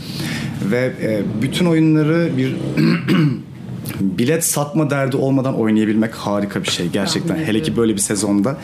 Ve 0.70 0.92
e, 1.02 1.22
bütün 1.42 1.66
oyunları 1.66 2.30
bir 2.36 2.56
bilet 4.00 4.44
satma 4.44 4.90
derdi 4.90 5.16
olmadan 5.16 5.54
oynayabilmek 5.54 6.14
harika 6.14 6.62
bir 6.62 6.70
şey 6.70 6.88
gerçekten. 6.88 7.36
Hele 7.36 7.62
ki 7.62 7.76
böyle 7.76 7.92
bir 7.92 8.00
sezonda. 8.00 8.56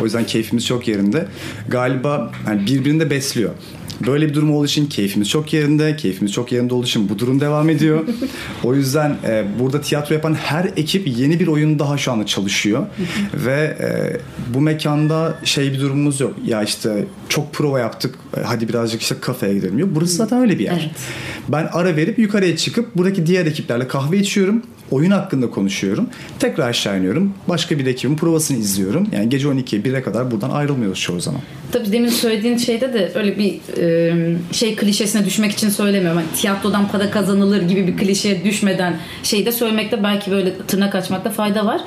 O 0.00 0.04
yüzden 0.04 0.24
keyfimiz 0.24 0.66
çok 0.66 0.88
yerinde. 0.88 1.26
Galiba 1.68 2.32
yani 2.46 2.66
birbirini 2.66 3.00
de 3.00 3.10
besliyor. 3.10 3.50
Böyle 4.06 4.28
bir 4.28 4.34
durum 4.34 4.52
olduğu 4.54 4.66
için 4.66 4.86
keyfimiz 4.86 5.28
çok 5.28 5.52
yerinde. 5.52 5.96
Keyfimiz 5.96 6.32
çok 6.32 6.52
yerinde 6.52 6.74
olduğu 6.74 6.86
için 6.86 7.08
bu 7.08 7.18
durum 7.18 7.40
devam 7.40 7.70
ediyor. 7.70 8.00
o 8.64 8.74
yüzden 8.74 9.16
e, 9.26 9.44
burada 9.60 9.80
tiyatro 9.80 10.14
yapan 10.14 10.34
her 10.34 10.64
ekip 10.76 11.18
yeni 11.18 11.40
bir 11.40 11.46
oyun 11.46 11.78
daha 11.78 11.98
şu 11.98 12.12
anda 12.12 12.26
çalışıyor. 12.26 12.86
Ve 13.34 13.76
e, 13.80 14.16
bu 14.54 14.60
mekanda 14.60 15.38
şey 15.44 15.72
bir 15.72 15.80
durumumuz 15.80 16.20
yok. 16.20 16.34
Ya 16.46 16.62
işte 16.62 17.04
çok 17.28 17.52
prova 17.52 17.78
yaptık. 17.80 18.14
e, 18.36 18.40
Hadi 18.40 18.68
birazcık 18.68 19.02
işte 19.02 19.14
kafeye 19.20 19.54
gidelim. 19.54 19.78
Yok 19.78 19.88
burası 19.92 20.14
zaten 20.14 20.40
öyle 20.40 20.58
bir 20.58 20.64
yer. 20.64 20.72
Evet. 20.72 20.90
Ben 21.48 21.68
ara 21.72 21.96
verip 21.96 22.18
yukarıya 22.18 22.56
çıkıp 22.56 22.94
buradaki 22.96 23.26
diğer 23.26 23.46
ekiplerle 23.46 23.88
kahve 23.88 24.18
içiyorum. 24.18 24.62
Oyun 24.94 25.10
hakkında 25.10 25.50
konuşuyorum. 25.50 26.08
Tekrar 26.38 26.68
aşağı 26.68 26.98
iniyorum. 26.98 27.34
Başka 27.48 27.78
bir 27.78 27.86
ekibin 27.86 28.16
provasını 28.16 28.58
izliyorum. 28.58 29.08
Yani 29.12 29.28
gece 29.28 29.48
12'ye 29.48 29.82
1'e 29.82 30.02
kadar 30.02 30.30
buradan 30.30 30.50
ayrılmıyoruz 30.50 31.00
çoğu 31.00 31.20
zaman. 31.20 31.40
Tabii 31.72 31.92
demin 31.92 32.08
söylediğin 32.08 32.56
şeyde 32.56 32.94
de 32.94 33.12
öyle 33.14 33.38
bir 33.38 33.60
şey 34.52 34.76
klişesine 34.76 35.24
düşmek 35.24 35.52
için 35.52 35.68
söylemiyorum. 35.68 36.16
Hani 36.16 36.40
tiyatrodan 36.40 36.88
para 36.88 37.10
kazanılır 37.10 37.62
gibi 37.62 37.86
bir 37.86 37.96
klişeye 37.96 38.44
düşmeden 38.44 38.96
şeyi 39.22 39.46
de 39.46 39.52
söylemekte 39.52 40.02
belki 40.02 40.30
böyle 40.30 40.56
tırnak 40.66 40.94
açmakta 40.94 41.30
fayda 41.30 41.66
var. 41.66 41.80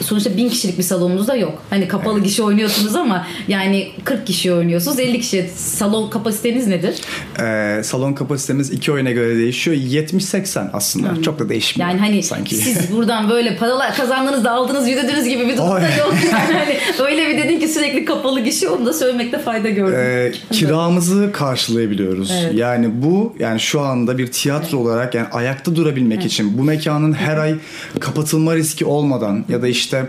Sonuçta 0.00 0.36
bin 0.36 0.48
kişilik 0.48 0.78
bir 0.78 0.82
salonunuz 0.82 1.28
da 1.28 1.36
yok. 1.36 1.62
Hani 1.70 1.88
kapalı 1.88 2.22
kişi 2.22 2.42
oynuyorsunuz 2.42 2.96
ama 2.96 3.26
yani 3.48 3.88
40 4.04 4.26
kişi 4.26 4.52
oynuyorsunuz. 4.52 4.98
50 4.98 5.20
kişi. 5.20 5.50
Salon 5.56 6.10
kapasiteniz 6.10 6.66
nedir? 6.66 7.00
Ee, 7.40 7.82
salon 7.82 8.12
kapasitemiz 8.12 8.70
iki 8.70 8.92
oyuna 8.92 9.10
göre 9.10 9.38
değişiyor. 9.38 9.76
70-80 9.76 10.70
aslında. 10.72 11.22
Çok 11.22 11.38
da 11.38 11.48
değişmiyor. 11.48 11.75
Yani 11.76 12.00
hani 12.00 12.22
sanki. 12.22 12.54
siz 12.54 12.92
buradan 12.92 13.30
böyle 13.30 13.56
paralar 13.56 13.94
kazandınız 13.94 14.44
da 14.44 14.50
aldınız 14.50 14.88
yürüdünüz 14.88 15.24
gibi 15.24 15.48
bir 15.48 15.56
durum 15.56 15.68
da 15.68 15.74
Oy. 15.74 15.82
yok. 15.98 16.14
Yani 16.32 16.54
hani 16.54 16.78
öyle 17.08 17.28
bir 17.28 17.38
dedin 17.38 17.60
ki 17.60 17.68
sürekli 17.68 18.04
kapalı 18.04 18.44
kişi 18.44 18.68
onu 18.68 18.86
da 18.86 18.92
söylemekte 18.92 19.38
fayda 19.38 19.70
gördüm. 19.70 19.98
Ee, 19.98 20.32
kiramızı 20.50 21.30
karşılayabiliyoruz. 21.32 22.30
Evet. 22.42 22.54
Yani 22.54 23.02
bu 23.02 23.34
yani 23.38 23.60
şu 23.60 23.80
anda 23.80 24.18
bir 24.18 24.26
tiyatro 24.26 24.78
olarak 24.78 25.14
yani 25.14 25.26
ayakta 25.28 25.76
durabilmek 25.76 26.24
için 26.24 26.58
bu 26.58 26.62
mekanın 26.62 27.12
her 27.12 27.36
ay 27.36 27.54
kapatılma 28.00 28.56
riski 28.56 28.84
olmadan 28.84 29.44
ya 29.48 29.62
da 29.62 29.68
işte 29.68 30.06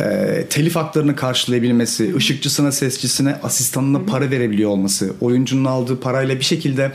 e, 0.00 0.44
telif 0.50 0.76
haklarını 0.76 1.16
karşılayabilmesi, 1.16 2.16
ışıkçısına, 2.16 2.72
sesçisine, 2.72 3.36
asistanına 3.42 4.00
para 4.04 4.30
verebiliyor 4.30 4.70
olması, 4.70 5.12
oyuncunun 5.20 5.64
aldığı 5.64 6.00
parayla 6.00 6.38
bir 6.38 6.44
şekilde 6.44 6.92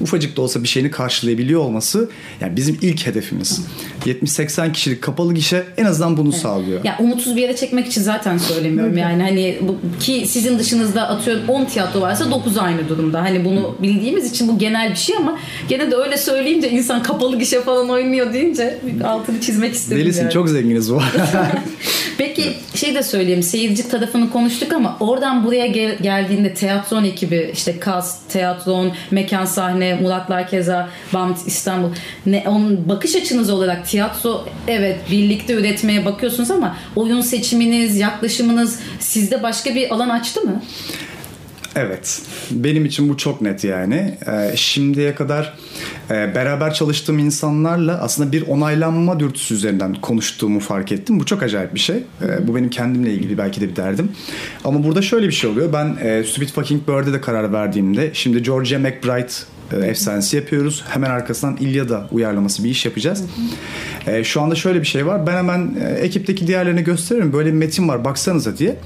ufacık 0.00 0.36
da 0.36 0.42
olsa 0.42 0.62
bir 0.62 0.68
şeyini 0.68 0.90
karşılayabiliyor 0.90 1.60
olması 1.60 2.10
yani 2.40 2.56
bizim 2.56 2.78
ilk 2.82 3.06
hedefimiz. 3.06 3.39
70-80 4.06 4.72
kişilik 4.72 5.02
kapalı 5.02 5.34
gişe 5.34 5.64
en 5.76 5.84
azından 5.84 6.16
bunu 6.16 6.32
sağlıyor. 6.32 6.84
Ya 6.84 6.96
umutsuz 6.98 7.36
bir 7.36 7.42
yere 7.42 7.56
çekmek 7.56 7.86
için 7.86 8.02
zaten 8.02 8.38
söylemiyorum 8.38 8.96
yani 8.98 9.22
hani 9.22 9.58
bu, 9.60 9.76
ki 10.00 10.24
sizin 10.26 10.58
dışınızda 10.58 11.08
atıyorum 11.08 11.48
10 11.48 11.64
tiyatro 11.64 12.00
varsa 12.00 12.30
9 12.30 12.58
aynı 12.58 12.88
durumda. 12.88 13.22
Hani 13.22 13.44
bunu 13.44 13.76
bildiğimiz 13.82 14.30
için 14.30 14.48
bu 14.48 14.58
genel 14.58 14.90
bir 14.90 14.96
şey 14.96 15.16
ama 15.16 15.38
gene 15.68 15.90
de 15.90 15.96
öyle 15.96 16.16
söyleyince 16.16 16.70
insan 16.70 17.02
kapalı 17.02 17.38
gişe 17.38 17.60
falan 17.62 17.90
oynuyor 17.90 18.32
deyince 18.32 18.78
altını 19.04 19.40
çizmek 19.40 19.74
istedim. 19.74 20.02
Delisin 20.02 20.22
yani. 20.22 20.32
çok 20.32 20.48
zenginiz 20.48 20.92
bu. 20.92 21.02
Peki 22.18 22.56
şey 22.74 22.94
de 22.94 23.02
söyleyeyim 23.02 23.42
seyirci 23.42 23.88
tarafını 23.88 24.30
konuştuk 24.30 24.72
ama 24.72 24.96
oradan 25.00 25.44
buraya 25.44 25.66
gel- 25.66 25.98
geldiğinde 25.98 26.54
tiyatron 26.54 27.04
ekibi 27.04 27.50
işte 27.52 27.78
kas, 27.78 28.18
tiyatron, 28.28 28.92
mekan 29.10 29.44
sahne, 29.44 29.94
Muratlar 29.94 30.48
Keza, 30.48 30.88
BAMT 31.12 31.46
İstanbul 31.46 31.88
ne, 32.26 32.44
onun 32.46 32.88
bakış 32.88 33.14
açınız 33.30 33.50
olarak 33.50 33.86
tiyatro 33.86 34.44
evet 34.68 34.98
birlikte 35.10 35.54
üretmeye 35.54 36.04
bakıyorsunuz 36.04 36.50
ama 36.50 36.76
oyun 36.96 37.20
seçiminiz, 37.20 37.96
yaklaşımınız 37.96 38.78
sizde 38.98 39.42
başka 39.42 39.74
bir 39.74 39.94
alan 39.94 40.08
açtı 40.08 40.40
mı? 40.40 40.62
Evet. 41.76 42.22
Benim 42.50 42.84
için 42.84 43.08
bu 43.08 43.16
çok 43.16 43.40
net 43.40 43.64
yani. 43.64 44.18
Ee, 44.26 44.56
şimdiye 44.56 45.14
kadar 45.14 45.54
e, 46.10 46.34
beraber 46.34 46.74
çalıştığım 46.74 47.18
insanlarla 47.18 48.00
aslında 48.00 48.32
bir 48.32 48.48
onaylanma 48.48 49.20
dürtüsü 49.20 49.54
üzerinden 49.54 49.94
konuştuğumu 49.94 50.60
fark 50.60 50.92
ettim. 50.92 51.20
Bu 51.20 51.26
çok 51.26 51.42
acayip 51.42 51.74
bir 51.74 51.80
şey. 51.80 51.96
Ee, 51.96 52.48
bu 52.48 52.56
benim 52.56 52.70
kendimle 52.70 53.12
ilgili 53.12 53.38
belki 53.38 53.60
de 53.60 53.68
bir 53.68 53.76
derdim. 53.76 54.12
Ama 54.64 54.84
burada 54.84 55.02
şöyle 55.02 55.26
bir 55.26 55.32
şey 55.32 55.50
oluyor. 55.50 55.72
Ben 55.72 55.96
e, 56.02 56.24
Stupid 56.24 56.48
Fucking 56.48 56.88
Bird'e 56.88 57.12
de 57.12 57.20
karar 57.20 57.52
verdiğimde 57.52 58.10
şimdi 58.14 58.42
Georgia 58.42 58.78
McBride 58.78 59.32
efsanesi 59.72 60.36
yapıyoruz. 60.36 60.84
Hemen 60.88 61.10
arkasından 61.10 61.56
İlyada 61.56 62.08
uyarlaması 62.10 62.64
bir 62.64 62.68
iş 62.68 62.84
yapacağız. 62.84 63.24
E, 64.06 64.24
şu 64.24 64.40
anda 64.40 64.54
şöyle 64.54 64.80
bir 64.80 64.86
şey 64.86 65.06
var. 65.06 65.26
Ben 65.26 65.36
hemen 65.36 65.74
e, 65.84 65.88
ekipteki 65.88 66.46
diğerlerine 66.46 66.82
gösteririm. 66.82 67.32
Böyle 67.32 67.48
bir 67.48 67.58
metin 67.58 67.88
var 67.88 68.04
baksanıza 68.04 68.58
diye. 68.58 68.76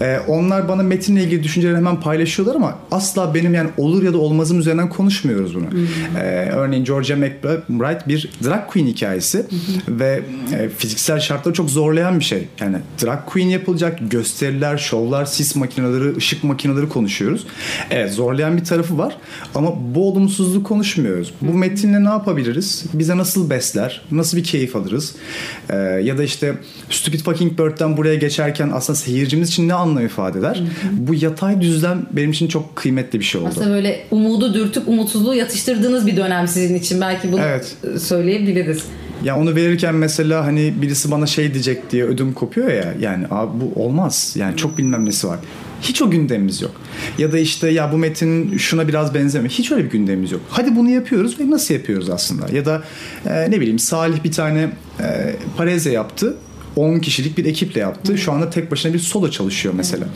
E, 0.00 0.18
onlar 0.28 0.68
bana 0.68 0.82
metinle 0.82 1.22
ilgili 1.22 1.42
düşünceleri 1.42 1.76
hemen 1.76 2.00
paylaşıyorlar 2.00 2.56
ama 2.56 2.78
asla 2.90 3.34
benim 3.34 3.54
yani 3.54 3.70
olur 3.76 4.02
ya 4.02 4.12
da 4.12 4.18
olmazım 4.18 4.58
üzerinden 4.58 4.88
konuşmuyoruz 4.88 5.54
bunu. 5.54 5.64
E, 6.18 6.50
örneğin 6.50 6.84
Georgia 6.84 7.16
McBride 7.16 8.08
bir 8.08 8.30
drag 8.44 8.66
queen 8.66 8.86
hikayesi 8.86 9.46
ve 9.88 10.22
e, 10.52 10.68
fiziksel 10.68 11.20
şartları 11.20 11.54
çok 11.54 11.70
zorlayan 11.70 12.18
bir 12.18 12.24
şey. 12.24 12.48
Yani 12.60 12.76
drag 13.04 13.18
queen 13.26 13.48
yapılacak 13.48 13.98
gösteriler, 14.10 14.78
şovlar, 14.78 15.24
sis 15.24 15.56
makineleri, 15.56 16.16
ışık 16.16 16.44
makineleri 16.44 16.88
konuşuyoruz. 16.88 17.46
Evet 17.90 18.12
zorlayan 18.12 18.56
bir 18.56 18.64
tarafı 18.64 18.98
var 18.98 19.16
ama 19.54 19.94
bu 19.94 20.08
olumsuzluğu 20.08 20.62
konuşmuyoruz. 20.62 21.34
Bu 21.40 21.54
metinle 21.54 22.04
ne 22.04 22.08
yapabiliriz? 22.08 22.84
Bize 22.94 23.16
nasıl 23.16 23.50
besler? 23.50 24.02
Nasıl 24.10 24.36
bir 24.36 24.44
keyif 24.44 24.76
alırız? 24.76 25.14
E, 25.70 25.76
ya 25.76 26.18
da 26.18 26.22
işte 26.22 26.54
Stupid 26.90 27.20
Fucking 27.20 27.58
Bird'den 27.58 27.96
buraya 27.96 28.14
geçerken 28.14 28.70
aslında 28.74 28.96
seyircimiz 28.96 29.48
için 29.48 29.68
ne 29.68 29.74
anlam 29.94 30.06
ifade 30.06 30.38
eder? 30.38 30.62
Bu 30.92 31.14
yatay 31.14 31.60
düzlem 31.60 32.06
benim 32.12 32.30
için 32.30 32.48
çok 32.48 32.76
kıymetli 32.76 33.20
bir 33.20 33.24
şey 33.24 33.40
oldu. 33.40 33.48
Aslında 33.50 33.70
böyle 33.70 34.00
umudu 34.10 34.54
dürtüp 34.54 34.88
umutsuzluğu 34.88 35.34
yatıştırdığınız 35.34 36.06
bir 36.06 36.16
dönem 36.16 36.48
sizin 36.48 36.74
için 36.74 37.00
belki 37.00 37.32
bunu 37.32 37.40
Evet. 37.40 37.76
söyleyebiliriz. 37.98 38.82
Ya 39.24 39.38
onu 39.38 39.54
verirken 39.56 39.94
mesela 39.94 40.46
hani 40.46 40.74
birisi 40.82 41.10
bana 41.10 41.26
şey 41.26 41.52
diyecek 41.54 41.90
diye 41.90 42.04
ödüm 42.04 42.32
kopuyor 42.32 42.68
ya. 42.72 42.94
Yani 43.00 43.26
abi 43.30 43.50
bu 43.60 43.82
olmaz. 43.82 44.34
Yani 44.38 44.56
çok 44.56 44.78
bilmem 44.78 45.06
nesi 45.06 45.28
var. 45.28 45.38
Hiç 45.82 46.02
o 46.02 46.10
gündemimiz 46.10 46.62
yok. 46.62 46.72
Ya 47.18 47.32
da 47.32 47.38
işte 47.38 47.68
ya 47.70 47.92
bu 47.92 47.98
metin 47.98 48.56
şuna 48.58 48.88
biraz 48.88 49.14
benzemiyor. 49.14 49.50
Hiç 49.52 49.72
öyle 49.72 49.84
bir 49.84 49.90
gündemimiz 49.90 50.32
yok. 50.32 50.40
Hadi 50.48 50.76
bunu 50.76 50.90
yapıyoruz 50.90 51.40
ve 51.40 51.50
nasıl 51.50 51.74
yapıyoruz 51.74 52.10
aslında? 52.10 52.46
Ya 52.56 52.64
da 52.64 52.82
e, 53.26 53.50
ne 53.50 53.60
bileyim 53.60 53.78
Salih 53.78 54.24
bir 54.24 54.32
tane 54.32 54.70
e, 55.00 55.36
pareze 55.56 55.92
yaptı. 55.92 56.36
10 56.76 56.98
kişilik 56.98 57.38
bir 57.38 57.44
ekiple 57.44 57.80
yaptı. 57.80 58.18
Şu 58.18 58.32
anda 58.32 58.50
tek 58.50 58.70
başına 58.70 58.94
bir 58.94 58.98
solo 58.98 59.30
çalışıyor 59.30 59.74
mesela. 59.76 60.06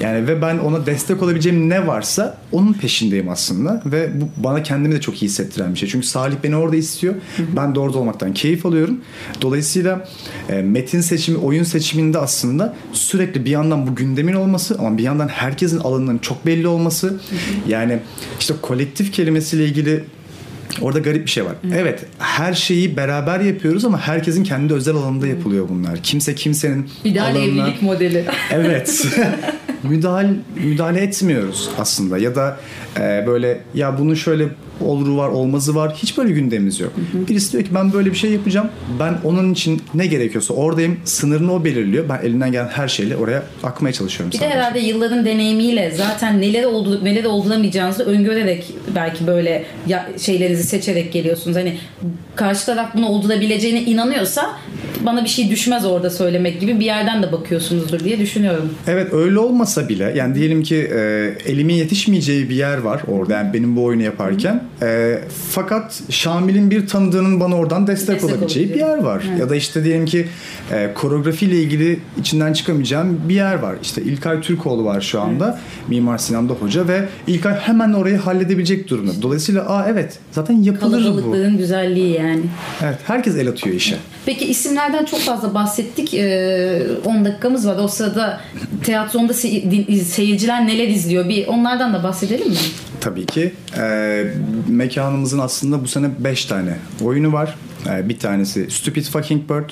Yani 0.00 0.28
ve 0.28 0.42
ben 0.42 0.58
ona 0.58 0.86
destek 0.86 1.22
olabileceğim 1.22 1.68
ne 1.68 1.86
varsa 1.86 2.38
onun 2.52 2.72
peşindeyim 2.72 3.28
aslında 3.28 3.82
ve 3.86 4.20
bu 4.20 4.44
bana 4.44 4.62
kendimi 4.62 4.94
de 4.94 5.00
çok 5.00 5.22
iyi 5.22 5.26
hissettiren 5.26 5.74
bir 5.74 5.78
şey. 5.78 5.88
Çünkü 5.88 6.06
Salih 6.06 6.36
beni 6.44 6.56
orada 6.56 6.76
istiyor. 6.76 7.14
Ben 7.56 7.74
de 7.74 7.80
orada 7.80 7.98
olmaktan 7.98 8.34
keyif 8.34 8.66
alıyorum. 8.66 9.00
Dolayısıyla 9.42 10.08
e, 10.48 10.62
metin 10.62 11.00
seçimi, 11.00 11.38
oyun 11.38 11.64
seçiminde 11.64 12.18
aslında 12.18 12.74
sürekli 12.92 13.44
bir 13.44 13.50
yandan 13.50 13.86
bu 13.86 13.94
gündemin 13.94 14.34
olması 14.34 14.76
ama 14.78 14.98
bir 14.98 15.02
yandan 15.02 15.28
herkesin 15.28 15.78
alanının 15.78 16.18
çok 16.18 16.46
belli 16.46 16.68
olması. 16.68 17.20
Yani 17.68 17.98
işte 18.40 18.54
kolektif 18.62 19.12
kelimesiyle 19.12 19.64
ilgili 19.64 20.04
Orada 20.80 20.98
garip 20.98 21.26
bir 21.26 21.30
şey 21.30 21.44
var. 21.44 21.52
Evet 21.74 22.04
her 22.18 22.54
şeyi 22.54 22.96
beraber 22.96 23.40
yapıyoruz 23.40 23.84
ama 23.84 24.00
herkesin 24.00 24.44
kendi 24.44 24.74
özel 24.74 24.94
alanında 24.94 25.26
yapılıyor 25.26 25.68
bunlar. 25.68 26.02
Kimse 26.02 26.34
kimsenin 26.34 26.90
İdeal 27.04 27.24
alanına... 27.24 27.44
evlilik 27.44 27.82
modeli. 27.82 28.24
Evet. 28.52 29.06
müdahale 29.82 30.28
müdahale 30.64 31.00
etmiyoruz 31.00 31.70
aslında 31.78 32.18
ya 32.18 32.34
da 32.34 32.60
e, 32.96 33.24
böyle 33.26 33.60
ya 33.74 33.98
bunun 33.98 34.14
şöyle 34.14 34.48
oluru 34.84 35.16
var, 35.16 35.28
olmazı 35.28 35.74
var. 35.74 35.94
Hiç 35.96 36.18
böyle 36.18 36.32
gündemimiz 36.32 36.80
yok. 36.80 36.92
Hı 36.96 37.18
hı. 37.18 37.28
Birisi 37.28 37.52
diyor 37.52 37.64
ki 37.64 37.70
ben 37.74 37.92
böyle 37.92 38.10
bir 38.10 38.16
şey 38.16 38.30
yapacağım. 38.30 38.68
Ben 38.98 39.18
onun 39.24 39.52
için 39.52 39.82
ne 39.94 40.06
gerekiyorsa 40.06 40.54
oradayım. 40.54 41.00
Sınırını 41.04 41.54
o 41.54 41.64
belirliyor. 41.64 42.08
Ben 42.08 42.20
elinden 42.22 42.52
gelen 42.52 42.68
her 42.68 42.88
şeyle 42.88 43.16
oraya 43.16 43.42
akmaya 43.62 43.92
çalışıyorum. 43.92 44.32
Bir 44.32 44.38
sadece. 44.38 44.54
de 44.54 44.58
herhalde 44.58 44.78
yılların 44.78 45.24
deneyimiyle 45.24 45.92
zaten 45.96 46.40
neler 46.40 46.64
oldu, 46.64 47.04
neler 47.04 47.24
olduramayacağınızı 47.24 48.04
öngörerek 48.04 48.74
belki 48.94 49.26
böyle 49.26 49.64
şeylerinizi 50.18 50.64
seçerek 50.64 51.12
geliyorsunuz. 51.12 51.56
Hani 51.56 51.78
karşı 52.34 52.66
taraf 52.66 52.94
bunu 52.94 53.08
oldurabileceğine 53.08 53.82
inanıyorsa 53.82 54.50
bana 55.06 55.24
bir 55.24 55.28
şey 55.28 55.50
düşmez 55.50 55.84
orada 55.86 56.10
söylemek 56.10 56.60
gibi 56.60 56.80
bir 56.80 56.84
yerden 56.84 57.22
de 57.22 57.32
bakıyorsunuzdur 57.32 58.00
diye 58.00 58.18
düşünüyorum. 58.18 58.74
Evet 58.86 59.12
öyle 59.12 59.38
olmasa 59.38 59.88
bile 59.88 60.12
yani 60.16 60.34
diyelim 60.34 60.62
ki 60.62 60.76
e, 60.76 60.98
elimin 61.46 61.74
yetişmeyeceği 61.74 62.50
bir 62.50 62.54
yer 62.54 62.78
var 62.78 63.02
orada 63.08 63.34
yani 63.34 63.54
benim 63.54 63.76
bu 63.76 63.84
oyunu 63.84 64.02
yaparken 64.02 64.64
e, 64.82 65.18
fakat 65.50 66.00
Şamil'in 66.10 66.70
bir 66.70 66.86
tanıdığının 66.86 67.40
bana 67.40 67.56
oradan 67.56 67.86
destek, 67.86 68.14
destek 68.14 68.30
olabileceği 68.30 68.66
olabilir. 68.66 68.84
bir 68.84 68.86
yer 68.88 68.98
var. 68.98 69.22
Evet. 69.30 69.40
Ya 69.40 69.48
da 69.48 69.56
işte 69.56 69.84
diyelim 69.84 70.06
ki 70.06 70.26
e, 70.72 70.90
koreografiyle 70.94 71.56
ilgili 71.56 72.00
içinden 72.20 72.52
çıkamayacağım 72.52 73.20
bir 73.28 73.34
yer 73.34 73.54
var. 73.54 73.74
İşte 73.82 74.02
İlkay 74.02 74.40
Türkoğlu 74.40 74.84
var 74.84 75.00
şu 75.00 75.20
anda. 75.20 75.44
Evet. 75.44 75.88
Mimar 75.88 76.18
Sinan'da 76.18 76.52
hoca 76.52 76.88
ve 76.88 77.08
İlkay 77.26 77.54
hemen 77.54 77.92
orayı 77.92 78.16
halledebilik 78.16 78.88
durumda. 78.88 79.12
Dolayısıyla 79.22 79.68
aa 79.68 79.86
evet 79.88 80.18
zaten 80.32 80.62
yapılır 80.62 80.98
bu. 80.98 81.02
Kalabalıklığın 81.04 81.58
güzelliği 81.58 82.12
yani. 82.16 82.42
Evet 82.82 82.98
herkes 83.04 83.36
el 83.36 83.48
atıyor 83.48 83.76
işe. 83.76 83.96
Peki 84.26 84.46
isimlerden 84.90 85.04
çok 85.04 85.20
fazla 85.20 85.54
bahsettik. 85.54 86.14
10 86.14 86.18
ee, 86.18 87.24
dakikamız 87.24 87.66
var. 87.66 87.76
O 87.78 87.88
sırada 87.88 88.40
tiyatronda 88.84 89.34
seyirciler 90.04 90.66
neler 90.66 90.88
izliyor? 90.88 91.28
Bir 91.28 91.46
onlardan 91.46 91.94
da 91.94 92.02
bahsedelim 92.02 92.48
mi? 92.48 92.56
Tabii 93.00 93.26
ki. 93.26 93.52
E, 93.78 94.24
mekanımızın 94.68 95.38
aslında 95.38 95.82
bu 95.82 95.88
sene 95.88 96.10
5 96.18 96.44
tane 96.44 96.76
oyunu 97.04 97.32
var. 97.32 97.54
E, 97.88 98.08
bir 98.08 98.18
tanesi 98.18 98.70
Stupid 98.70 99.04
Fucking 99.04 99.50
Bird, 99.50 99.70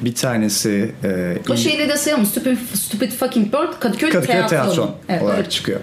bir 0.00 0.14
tanesi... 0.14 0.94
E, 1.04 1.36
o 1.50 1.56
şeyle 1.56 1.88
de 1.88 1.96
sayalım. 1.96 2.26
Stupid, 2.26 2.56
Stupid 2.74 3.12
Fucking 3.12 3.52
Bird 3.52 3.80
Kadıköy, 3.80 4.10
Kadıköy 4.10 4.46
tiyatron 4.46 4.90
evet, 5.08 5.22
olarak 5.22 5.38
evet. 5.38 5.50
çıkıyor. 5.50 5.80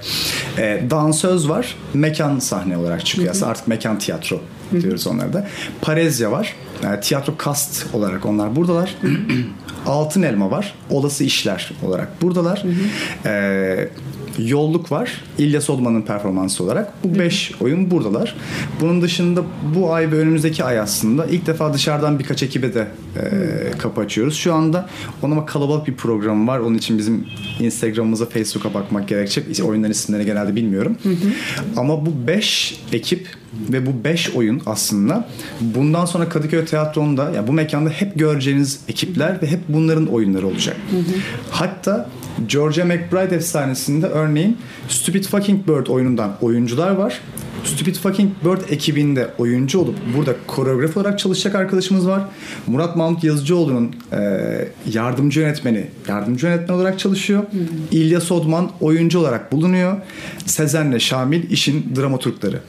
E, 0.57 0.84
dansöz 0.89 1.50
var. 1.50 1.75
Mekan 1.93 2.39
sahne 2.39 2.77
olarak 2.77 3.05
çıkıyor. 3.05 3.36
Hı-hı. 3.36 3.46
Artık 3.46 3.67
mekan 3.67 4.00
tiyatro 4.00 4.41
diyoruz 4.81 5.07
onlara 5.07 5.34
da. 5.34 5.48
Parezya 5.81 6.31
var. 6.31 6.55
Yani 6.84 7.01
tiyatro 7.01 7.38
kast 7.38 7.86
olarak 7.93 8.25
onlar 8.25 8.55
buradalar. 8.55 8.96
Altın 9.86 10.22
Elma 10.22 10.51
var. 10.51 10.74
Olası 10.89 11.24
işler 11.24 11.72
olarak 11.84 12.22
buradalar. 12.22 12.63
Hı 12.63 12.67
hı. 12.67 13.29
Ee, 13.29 13.89
Yolluk 14.38 14.91
var. 14.91 15.22
İlyas 15.38 15.70
Olman'ın 15.70 16.01
performansı 16.01 16.63
olarak. 16.63 16.94
Bu 17.03 17.20
beş 17.20 17.51
oyun 17.62 17.91
buradalar. 17.91 18.36
Bunun 18.82 19.01
dışında 19.01 19.44
bu 19.75 19.94
ay 19.94 20.12
ve 20.12 20.15
önümüzdeki 20.15 20.63
ay 20.63 20.79
aslında 20.79 21.25
ilk 21.25 21.48
defa 21.48 21.74
dışarıdan 21.74 22.20
birkaç 22.20 22.44
ekibe 22.44 22.74
de 22.74 22.88
e, 23.17 23.77
kapı 23.77 24.01
açıyoruz. 24.01 24.36
Şu 24.36 24.53
anda 24.53 24.89
ona 25.22 25.46
kalabalık 25.46 25.88
bir 25.88 25.96
program 25.96 26.48
var. 26.48 26.60
Onun 26.60 26.77
için 26.77 26.98
bizim 26.98 27.25
Instagram'ımıza, 27.60 28.25
Facebook'a 28.25 28.74
bakmak 28.74 29.08
gerekecek. 29.08 29.65
Oyunların 29.65 29.91
isimlerini 29.91 30.25
genelde 30.25 30.56
bilmiyorum. 30.56 30.98
Hı 31.03 31.10
hı. 31.10 31.32
Ama 31.77 32.06
bu 32.06 32.27
beş 32.27 32.79
ekip 32.94 33.27
ve 33.72 33.86
bu 33.86 34.04
beş 34.04 34.30
oyun 34.30 34.62
aslında 34.66 35.28
bundan 35.62 36.06
sonra 36.06 36.30
Kadıköy 36.30 36.66
Tiyatro'nda 36.66 37.32
yani 37.36 37.48
bu 37.48 37.54
mekanda 37.54 37.90
hep 37.90 38.20
göreceğiniz 38.20 38.80
ekipler 38.88 39.42
ve 39.42 39.48
hep 39.48 39.60
bunların 39.68 40.08
oyunları 40.08 40.48
olacak. 40.48 40.78
Hı 40.92 40.98
hı. 40.98 41.20
Hatta 41.52 42.10
Georgia 42.48 42.86
McBride 42.86 43.36
efsanesinde 43.36 44.08
örneğin 44.08 44.58
Stupid 44.90 45.24
Fucking 45.24 45.68
Bird 45.68 45.88
oyunundan 45.88 46.32
oyuncular 46.42 46.92
var. 46.92 47.22
Stupid 47.64 47.96
Fucking 47.96 48.32
Bird 48.46 48.62
ekibinde 48.70 49.30
oyuncu 49.38 49.80
olup 49.80 49.96
burada 50.18 50.36
koreograf 50.48 50.98
olarak 50.98 51.20
çalışacak 51.20 51.56
arkadaşımız 51.56 52.08
var. 52.08 52.22
Murat 52.68 52.96
Mahmut 52.96 53.24
Yazıcıoğlu'nun 53.24 53.96
e, 54.12 54.68
yardımcı 54.94 55.40
yönetmeni, 55.40 55.88
yardımcı 56.08 56.46
yönetmen 56.46 56.76
olarak 56.76 57.00
çalışıyor. 57.00 57.44
Hmm. 57.52 57.60
İlya 57.92 58.22
Sodman 58.22 58.72
oyuncu 58.82 59.20
olarak 59.20 59.52
bulunuyor. 59.52 59.98
Sezen'le 60.46 61.00
Şamil 61.00 61.52
işin 61.52 61.96
dramaturgları. 61.96 62.60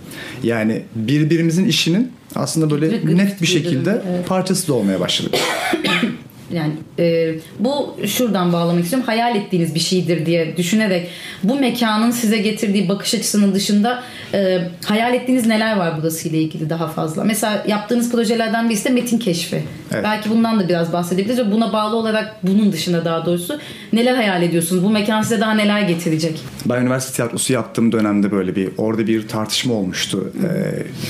Yani 0.43 0.83
birbirimizin 0.95 1.65
işinin 1.65 2.13
aslında 2.35 2.71
böyle 2.71 3.17
net 3.17 3.43
bir 3.43 3.47
şekilde 3.47 4.03
parçası 4.29 4.69
da 4.69 4.75
olmaya 4.75 5.01
başladık. 5.01 5.35
Yani 6.53 6.73
e, 6.99 7.35
bu 7.59 7.97
şuradan 8.07 8.53
bağlamak 8.53 8.85
istiyorum. 8.85 9.07
Hayal 9.07 9.37
ettiğiniz 9.37 9.75
bir 9.75 9.81
şeydir 9.81 10.27
diye 10.27 10.57
düşünerek 10.57 11.09
bu 11.43 11.61
mekanın 11.61 12.11
size 12.11 12.39
getirdiği 12.39 12.89
bakış 12.89 13.15
açısının 13.15 13.55
dışında 13.55 14.03
e, 14.35 14.59
hayal 14.85 15.15
ettiğiniz 15.15 15.47
neler 15.47 15.77
var 15.77 15.99
burasıyla 15.99 16.39
ilgili 16.39 16.71
daha 16.71 16.89
fazla? 16.89 17.25
Mesela 17.25 17.65
yaptığınız 17.69 18.13
projelerden 18.13 18.69
birisi 18.69 18.85
de 18.85 18.89
metin 18.91 19.19
keşfi. 19.19 19.63
Evet. 19.93 20.05
Belki 20.05 20.31
bundan 20.31 20.61
da 20.61 20.69
biraz 20.69 20.93
bahsedebiliriz 20.93 21.39
ve 21.39 21.53
buna 21.53 21.73
bağlı 21.73 21.97
olarak 21.97 22.37
bunun 22.43 22.73
dışında 22.73 23.05
daha 23.05 23.27
doğrusu 23.27 23.59
neler 23.93 24.15
hayal 24.15 24.43
ediyorsunuz? 24.43 24.85
Bu 24.85 24.91
mekan 24.91 25.23
size 25.23 25.41
daha 25.41 25.55
neler 25.55 25.81
getirecek? 25.81 26.41
Ben 26.67 26.83
üniversite 26.83 27.17
tiyatrosu 27.17 27.53
yaptığım 27.53 27.93
dönemde 27.93 28.31
böyle 28.31 28.57
bir 28.57 28.71
orada 28.77 29.07
bir 29.07 29.29
tartışma 29.29 29.75
olmuştu. 29.75 30.33
E, 30.45 30.49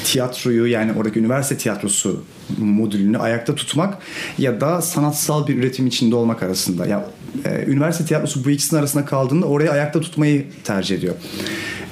tiyatroyu 0.05 0.67
yani 0.67 0.93
oradaki 0.99 1.19
üniversite 1.19 1.57
tiyatrosu 1.57 2.25
modülünü 2.59 3.19
ayakta 3.19 3.55
tutmak 3.55 3.99
ya 4.39 4.61
da 4.61 4.83
sanatsal 4.83 5.28
bir 5.49 5.57
üretim 5.57 5.87
içinde 5.87 6.17
olmak 6.17 6.43
arasında. 6.43 6.87
Ya 6.87 7.07
e, 7.45 7.65
üniversite 7.67 8.05
tiyatrosu 8.05 8.45
bu 8.45 8.51
ikisinin 8.51 8.81
arasında 8.81 9.05
kaldığında 9.05 9.47
orayı 9.47 9.71
ayakta 9.71 10.01
tutmayı 10.01 10.47
tercih 10.65 10.97
ediyor. 10.97 11.15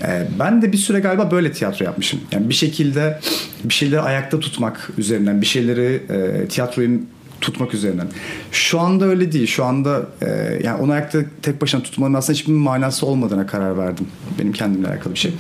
E, 0.03 0.29
ben 0.39 0.63
de 0.63 0.73
bir 0.73 0.79
süre 0.79 1.01
galiba 1.01 1.31
böyle 1.31 1.53
tiyatro 1.53 1.85
yapmışım. 1.85 2.21
Yani 2.33 2.49
bir 2.49 2.55
şekilde 2.55 3.21
bir 3.65 3.75
şeyleri 3.75 4.01
ayakta 4.01 4.41
tutmak 4.41 4.91
üzerinden, 4.99 5.41
bir 5.41 5.47
şeyleri 5.47 6.03
e, 6.11 6.49
tiyatroyu 6.49 7.01
tutmak 7.41 7.75
üzerinden. 7.75 8.09
Şu 8.53 8.81
anda 8.81 9.05
öyle 9.05 9.33
değil. 9.33 9.47
Şu 9.47 9.65
anda 9.65 10.07
e, 10.23 10.61
yani 10.65 10.83
onu 10.83 10.93
ayakta 10.93 11.19
tek 11.43 11.63
başına 11.63 11.83
tutmanın 11.83 12.15
aslında 12.15 12.39
hiçbir 12.39 12.53
manası 12.53 13.07
olmadığına 13.07 13.47
karar 13.47 13.79
verdim. 13.79 14.07
Benim 14.39 14.53
kendimle 14.53 14.89
alakalı 14.89 15.15
bir 15.15 15.19
şey. 15.19 15.33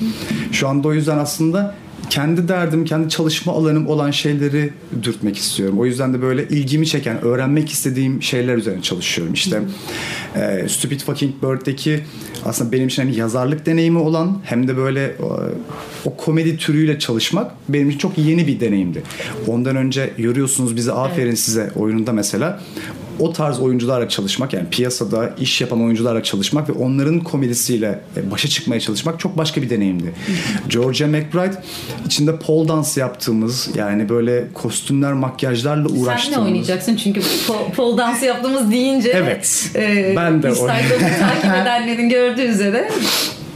Şu 0.52 0.68
anda 0.68 0.88
o 0.88 0.92
yüzden 0.92 1.18
aslında 1.18 1.74
kendi 2.11 2.48
derdim, 2.48 2.85
kendi 2.85 3.09
çalışma 3.09 3.52
alanım 3.52 3.87
olan 3.87 4.11
şeyleri 4.11 4.70
dürtmek 5.02 5.37
istiyorum. 5.37 5.80
O 5.80 5.87
yüzden 5.87 6.14
de 6.14 6.22
böyle 6.22 6.48
ilgimi 6.48 6.87
çeken, 6.87 7.24
öğrenmek 7.24 7.70
istediğim 7.70 8.22
şeyler 8.22 8.56
üzerine 8.56 8.82
çalışıyorum. 8.82 9.35
İşte 9.35 9.62
e, 10.37 10.68
Stupid 10.68 11.00
Fucking 11.00 11.35
Bird'deki 11.42 12.00
aslında 12.44 12.72
benim 12.72 12.88
için 12.88 13.02
hani 13.02 13.16
yazarlık 13.16 13.66
deneyimi 13.66 13.98
olan 13.98 14.38
hem 14.44 14.68
de 14.68 14.76
böyle 14.76 15.16
o, 15.22 15.40
o 16.04 16.16
komedi 16.16 16.56
türüyle 16.56 16.98
çalışmak 16.98 17.52
benim 17.68 17.88
için 17.88 17.98
çok 17.98 18.18
yeni 18.18 18.46
bir 18.46 18.61
deneyimdi. 18.61 19.02
Ondan 19.46 19.76
önce 19.76 20.11
yoruyorsunuz 20.18 20.76
bizi 20.76 20.92
aferin 20.92 21.26
evet. 21.28 21.38
size 21.38 21.70
oyununda 21.76 22.12
mesela 22.12 22.61
o 23.20 23.33
tarz 23.33 23.61
oyuncularla 23.61 24.09
çalışmak 24.09 24.52
yani 24.52 24.68
piyasada 24.70 25.31
iş 25.40 25.61
yapan 25.61 25.83
oyuncularla 25.83 26.22
çalışmak 26.22 26.68
ve 26.68 26.72
onların 26.72 27.20
komedisiyle 27.20 28.00
e, 28.16 28.31
başa 28.31 28.48
çıkmaya 28.48 28.81
çalışmak 28.81 29.20
çok 29.20 29.38
başka 29.38 29.62
bir 29.62 29.70
deneyimdi. 29.70 30.14
Georgia 30.68 31.09
McBride 31.09 31.62
içinde 32.07 32.37
pole 32.37 32.68
dans 32.68 32.96
yaptığımız 32.96 33.70
yani 33.74 34.09
böyle 34.09 34.44
kostümler 34.55 35.12
makyajlarla 35.12 35.88
uğraştığımız. 35.88 36.35
Sen 36.35 36.35
de 36.35 36.38
oynayacaksın 36.38 36.96
çünkü 36.96 37.20
pole 37.76 37.98
dansı 37.98 38.24
yaptığımız 38.24 38.70
deyince 38.70 39.11
evet. 39.14 39.70
E, 39.74 40.12
ben 40.16 40.42
de 40.42 40.50
Instagram'ı 40.50 41.18
takip 41.20 41.62
edenlerin 41.62 42.09
gördüğü 42.09 42.42
üzere 42.42 42.90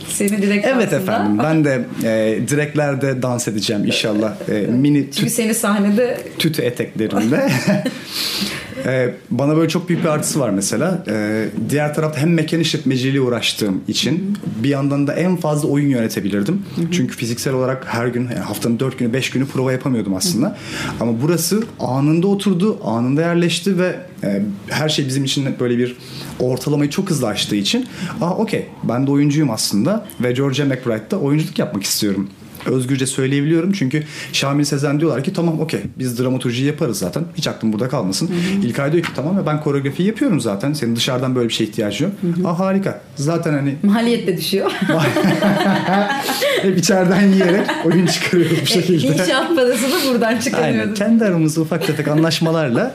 seni 0.09 0.43
direkt 0.43 0.67
Evet 0.67 0.93
efendim. 0.93 1.39
Ben 1.39 1.65
de 1.65 1.85
e, 2.05 2.39
direklerde 2.49 3.23
dans 3.23 3.49
edeceğim 3.49 3.85
inşallah. 3.85 4.33
E, 4.49 4.53
mini 4.53 5.11
Çünkü 5.13 5.31
seni 5.31 5.55
sahnede 5.55 6.19
tütü 6.39 6.63
eteklerimle. 6.63 7.51
Ee, 8.87 9.15
bana 9.31 9.57
böyle 9.57 9.69
çok 9.69 9.89
büyük 9.89 10.05
bir 10.05 10.09
artısı 10.09 10.41
var 10.41 10.51
mesela. 10.51 11.05
Ee, 11.09 11.49
diğer 11.71 11.95
tarafta 11.95 12.21
hem 12.21 12.35
mekan 12.35 12.61
işletmeciliği 12.61 13.21
uğraştığım 13.21 13.81
için 13.89 14.39
bir 14.63 14.69
yandan 14.69 15.07
da 15.07 15.15
en 15.15 15.37
fazla 15.37 15.69
oyun 15.69 15.89
yönetebilirdim. 15.89 16.63
Çünkü 16.93 17.17
fiziksel 17.17 17.55
olarak 17.55 17.87
her 17.87 18.07
gün 18.07 18.23
yani 18.23 18.39
haftanın 18.39 18.81
dört 18.81 18.99
günü 18.99 19.13
beş 19.13 19.31
günü 19.31 19.47
prova 19.47 19.73
yapamıyordum 19.73 20.15
aslında. 20.15 20.57
Ama 21.01 21.13
burası 21.23 21.63
anında 21.81 22.27
oturdu, 22.27 22.79
anında 22.85 23.21
yerleşti 23.21 23.79
ve 23.79 23.97
e, 24.25 24.43
her 24.69 24.89
şey 24.89 25.07
bizim 25.07 25.25
için 25.25 25.47
böyle 25.61 25.79
bir 25.79 25.97
ortalamayı 26.39 26.91
çok 26.91 27.11
hızlı 27.11 27.27
aştığı 27.27 27.57
için 27.57 27.87
aa 28.21 28.37
okey 28.37 28.67
ben 28.85 29.07
de 29.07 29.11
oyuncuyum 29.11 29.51
aslında 29.51 30.07
ve 30.21 30.33
Georgia 30.33 30.67
McBride'da 30.67 31.19
oyunculuk 31.21 31.59
yapmak 31.59 31.83
istiyorum 31.83 32.29
özgürce 32.67 33.07
söyleyebiliyorum. 33.07 33.73
Çünkü 33.73 34.03
Şamil 34.33 34.65
Sezen 34.65 35.01
diyorlar 35.01 35.25
ki 35.25 35.33
tamam 35.33 35.61
okey 35.61 35.81
biz 35.99 36.19
dramaturji 36.19 36.65
yaparız 36.65 36.99
zaten. 36.99 37.25
Hiç 37.35 37.47
aklım 37.47 37.73
burada 37.73 37.89
kalmasın. 37.89 38.29
Hı 38.29 38.33
hı. 38.33 38.67
İlkay 38.67 38.93
diyor 38.93 39.05
ki 39.05 39.11
tamam 39.17 39.37
ya 39.37 39.47
ben 39.47 39.61
koreografi 39.61 40.03
yapıyorum 40.03 40.41
zaten. 40.41 40.73
Senin 40.73 40.97
dışarıdan 40.97 41.35
böyle 41.35 41.49
bir 41.49 41.55
şey 41.55 41.67
ihtiyacın 41.67 42.05
yok. 42.07 42.15
Hı 42.21 42.43
hı. 42.43 42.49
Aa 42.49 42.59
harika. 42.59 43.01
Zaten 43.17 43.53
hani 43.53 43.75
maliyet 43.83 44.27
de 44.27 44.37
düşüyor. 44.37 44.73
Hep 46.63 46.79
içeriden 46.79 47.29
yiyerek 47.29 47.67
oyun 47.85 48.07
çıkarıyoruz 48.07 48.59
bu 48.63 48.67
şekilde. 48.67 49.07
İnşaat 49.07 49.57
parasını 49.57 50.13
buradan 50.13 50.39
çıkarıyoruz. 50.39 50.81
Aynen. 50.81 50.95
Kendi 50.95 51.25
aramızda 51.25 51.61
ufak 51.61 51.87
tefek 51.87 52.09
anlaşmalarla 52.09 52.95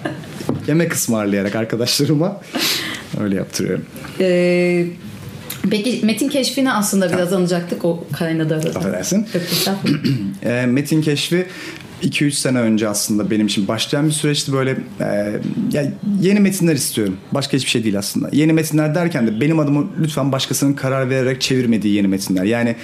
yemek 0.68 0.94
ısmarlayarak 0.94 1.56
arkadaşlarıma 1.56 2.42
öyle 3.22 3.36
yaptırıyorum. 3.36 3.86
Eee 4.20 4.88
Peki 5.72 6.06
metin 6.06 6.30
keşfini 6.30 6.72
aslında 6.72 7.14
biraz 7.14 7.34
anacaktık 7.34 7.86
o 7.86 8.04
kaynada. 8.14 8.56
Affedersin. 8.56 9.28
e, 10.44 10.66
metin 10.66 11.02
keşfi 11.02 11.48
2-3 12.04 12.32
sene 12.32 12.60
önce 12.60 12.90
aslında 12.90 13.32
benim 13.32 13.46
için 13.46 13.68
başlayan 13.68 14.08
bir 14.08 14.12
süreçti 14.12 14.54
böyle 14.54 14.78
e, 15.00 15.06
ya 15.72 15.92
yeni 16.22 16.40
metinler 16.40 16.76
istiyorum. 16.76 17.18
Başka 17.32 17.58
hiçbir 17.58 17.70
şey 17.70 17.84
değil 17.84 17.98
aslında. 17.98 18.30
Yeni 18.32 18.54
metinler 18.54 18.96
derken 18.96 19.28
de 19.28 19.42
benim 19.42 19.60
adımı 19.60 19.88
lütfen 20.02 20.32
başkasının 20.32 20.74
karar 20.74 21.10
vererek 21.10 21.42
çevirmediği 21.42 21.96
yeni 21.96 22.08
metinler. 22.08 22.44
Yani 22.44 22.76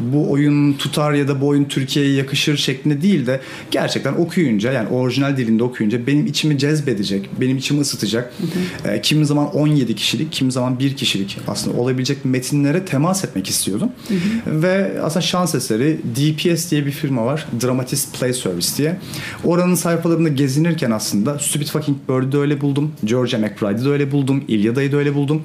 bu 0.00 0.30
oyun 0.30 0.72
tutar 0.72 1.12
ya 1.12 1.28
da 1.28 1.40
bu 1.40 1.46
oyun 1.46 1.64
Türkiye'ye 1.64 2.12
yakışır 2.12 2.56
şeklinde 2.56 3.02
değil 3.02 3.26
de 3.26 3.40
gerçekten 3.70 4.12
okuyunca 4.12 4.72
yani 4.72 4.88
orijinal 4.88 5.36
dilinde 5.36 5.64
okuyunca 5.64 6.06
benim 6.06 6.26
içimi 6.26 6.58
cezbedecek, 6.58 7.30
benim 7.40 7.56
içimi 7.56 7.80
ısıtacak. 7.80 8.32
Hı 8.38 8.88
hı. 8.88 8.92
E, 8.92 9.02
kimi 9.02 9.26
zaman 9.26 9.54
17 9.54 9.94
kişilik, 9.94 10.32
kimi 10.32 10.52
zaman 10.52 10.78
1 10.78 10.96
kişilik 10.96 11.38
aslında 11.48 11.80
olabilecek 11.80 12.24
metinlere 12.24 12.84
temas 12.84 13.24
etmek 13.24 13.48
istiyordum. 13.48 13.88
Hı 14.08 14.14
hı. 14.14 14.62
Ve 14.62 15.00
aslında 15.02 15.20
şans 15.20 15.54
eseri 15.54 15.98
DPS 16.16 16.70
diye 16.70 16.86
bir 16.86 16.90
firma 16.90 17.26
var. 17.26 17.46
Dramatist 17.62 18.18
Play 18.18 18.32
Service 18.32 18.55
Service 18.56 18.76
diye. 18.76 18.96
Oranın 19.44 19.74
sayfalarında 19.74 20.28
gezinirken 20.28 20.90
aslında 20.90 21.38
Stupid 21.38 21.68
Fucking 21.68 21.98
Bird'ü 22.08 22.32
de 22.32 22.38
öyle 22.38 22.60
buldum. 22.60 22.92
Georgia 23.04 23.38
McBride'ı 23.38 23.84
da 23.84 23.90
öyle 23.90 24.12
buldum. 24.12 24.44
İlyada'yı 24.48 24.92
da 24.92 24.96
öyle 24.96 25.14
buldum. 25.14 25.42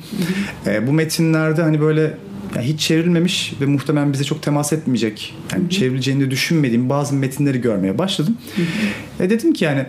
E, 0.65 0.87
bu 0.87 0.93
metinlerde 0.93 1.61
hani 1.61 1.81
böyle 1.81 2.17
yani 2.55 2.65
hiç 2.65 2.79
çevrilmemiş 2.79 3.53
ve 3.61 3.65
muhtemelen 3.65 4.13
bize 4.13 4.23
çok 4.23 4.41
temas 4.41 4.73
etmeyecek. 4.73 5.35
Yani 5.53 5.69
çevrileceğini 5.69 6.31
düşünmediğim 6.31 6.89
bazı 6.89 7.15
metinleri 7.15 7.61
görmeye 7.61 7.97
başladım. 7.97 8.37
e 9.19 9.29
dedim 9.29 9.53
ki 9.53 9.65
yani 9.65 9.85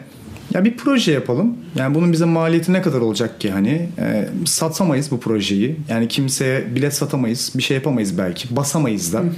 ya 0.54 0.64
bir 0.64 0.76
proje 0.76 1.12
yapalım. 1.12 1.56
Yani 1.76 1.94
bunun 1.94 2.12
bize 2.12 2.24
maliyeti 2.24 2.72
ne 2.72 2.82
kadar 2.82 3.00
olacak 3.00 3.40
ki 3.40 3.50
hani? 3.50 3.88
E, 3.98 4.28
satamayız 4.44 5.10
bu 5.10 5.20
projeyi. 5.20 5.76
Yani 5.88 6.08
kimseye 6.08 6.74
bilet 6.74 6.94
satamayız. 6.94 7.52
Bir 7.54 7.62
şey 7.62 7.74
yapamayız 7.74 8.18
belki. 8.18 8.56
Basamayız 8.56 9.12
da. 9.12 9.18
Hı 9.18 9.22
hı. 9.22 9.28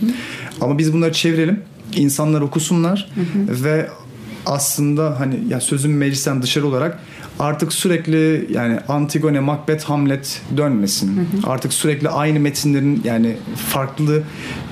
Ama 0.60 0.78
biz 0.78 0.92
bunları 0.92 1.12
çevirelim 1.12 1.60
insanlar 1.96 2.40
okusunlar 2.40 3.08
hı 3.14 3.20
hı. 3.20 3.64
ve 3.64 3.88
aslında 4.46 5.20
hani 5.20 5.40
ya 5.48 5.60
sözüm 5.60 5.96
meclisten 5.96 6.42
dışarı 6.42 6.66
olarak 6.66 6.98
artık 7.38 7.72
sürekli 7.72 8.46
yani 8.52 8.78
Antigone, 8.88 9.40
Macbeth, 9.40 9.84
Hamlet 9.84 10.42
dönmesin. 10.56 11.16
Hı 11.16 11.20
hı. 11.20 11.50
Artık 11.50 11.72
sürekli 11.72 12.08
aynı 12.08 12.40
metinlerin 12.40 13.00
yani 13.04 13.36
farklı 13.56 14.22